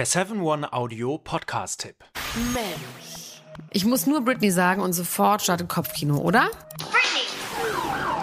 [0.00, 1.96] Der 7-One-Audio-Podcast-Tipp.
[3.70, 6.48] Ich muss nur Britney sagen und sofort startet Kopfkino, oder?
[6.78, 7.26] Britney!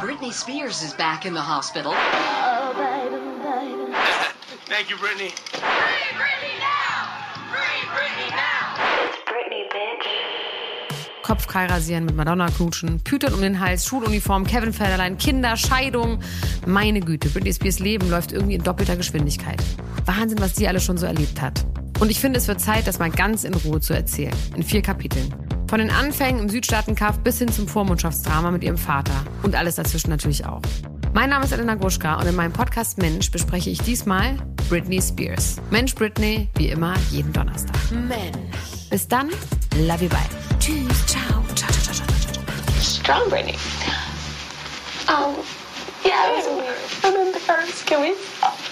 [0.01, 1.93] Britney Spears is back in the hospital.
[4.67, 5.31] Thank you, Brittany.
[11.21, 16.21] Kopfkei rasieren, mit Madonna knutschen, Pütern um den Hals, Schuluniform, Kevin Federlein, Kinder, Scheidung.
[16.65, 19.61] Meine Güte, Britney Spears Leben läuft irgendwie in doppelter Geschwindigkeit.
[20.07, 21.65] Wahnsinn, was die alle schon so erlebt hat.
[21.99, 24.33] Und ich finde, es wird Zeit, das mal ganz in Ruhe zu erzählen.
[24.55, 25.33] In vier Kapiteln.
[25.69, 29.13] Von den Anfängen im Südstaatenkampf bis hin zum Vormundschaftsdrama mit ihrem Vater.
[29.43, 30.61] Und alles dazwischen natürlich auch.
[31.13, 34.37] Mein Name ist Elena Gruschka und in meinem Podcast Mensch bespreche ich diesmal
[34.69, 35.57] Britney Spears.
[35.71, 37.75] Mensch Britney, wie immer, jeden Donnerstag.
[37.91, 38.89] Mensch.
[38.89, 39.29] Bis dann,
[39.79, 40.19] love you, bye.
[40.59, 42.47] Tschüss, ciao, ciao, ciao, ciao, ciao, ciao.
[43.07, 43.55] strong Brittany.
[45.07, 45.35] Um,
[46.03, 46.41] yeah,
[47.01, 48.66] then the first, can we?